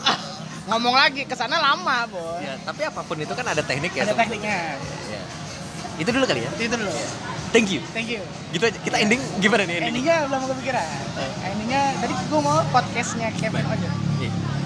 ah. 0.09 0.17
ngomong 0.73 0.95
lagi 0.97 1.29
ke 1.29 1.35
sana 1.37 1.61
lama 1.61 2.09
bos. 2.09 2.41
Ya 2.41 2.57
tapi 2.65 2.81
apa 2.89 3.01
pun 3.05 3.17
itu 3.21 3.33
kan 3.33 3.45
ada 3.45 3.61
teknik 3.61 3.93
ya 3.93 4.09
ada 4.09 4.15
tekniknya. 4.17 4.77
Ya. 5.09 5.21
itu 5.93 6.09
dulu 6.09 6.25
kali 6.25 6.41
ya? 6.41 6.49
Itu 6.57 6.73
dulu. 6.73 6.89
Thank 7.53 7.69
you. 7.69 7.85
Thank 7.93 8.09
you. 8.09 8.21
Gitu 8.49 8.65
aja. 8.65 8.77
Kita 8.81 8.97
ending 8.97 9.21
gimana 9.37 9.61
nih 9.69 9.77
ending? 9.77 9.93
Endingnya 9.93 10.17
belum 10.25 10.41
kepikiran. 10.57 10.87
Endingnya 11.45 11.81
tadi 12.01 12.13
gue 12.17 12.41
mau 12.41 12.65
podcastnya 12.73 13.29
Kevin 13.37 13.61
aja. 13.61 13.77
Iya. 13.77 14.02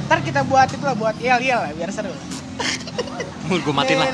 Ntar 0.08 0.24
kita 0.24 0.42
buat 0.48 0.72
itu 0.72 0.84
lah 0.88 0.96
buat 0.96 1.16
yel 1.20 1.40
yel 1.44 1.60
lah 1.60 1.72
biar 1.76 1.92
seru 1.92 2.16
gue 3.48 3.74
matiin 3.76 4.00
lah. 4.00 4.12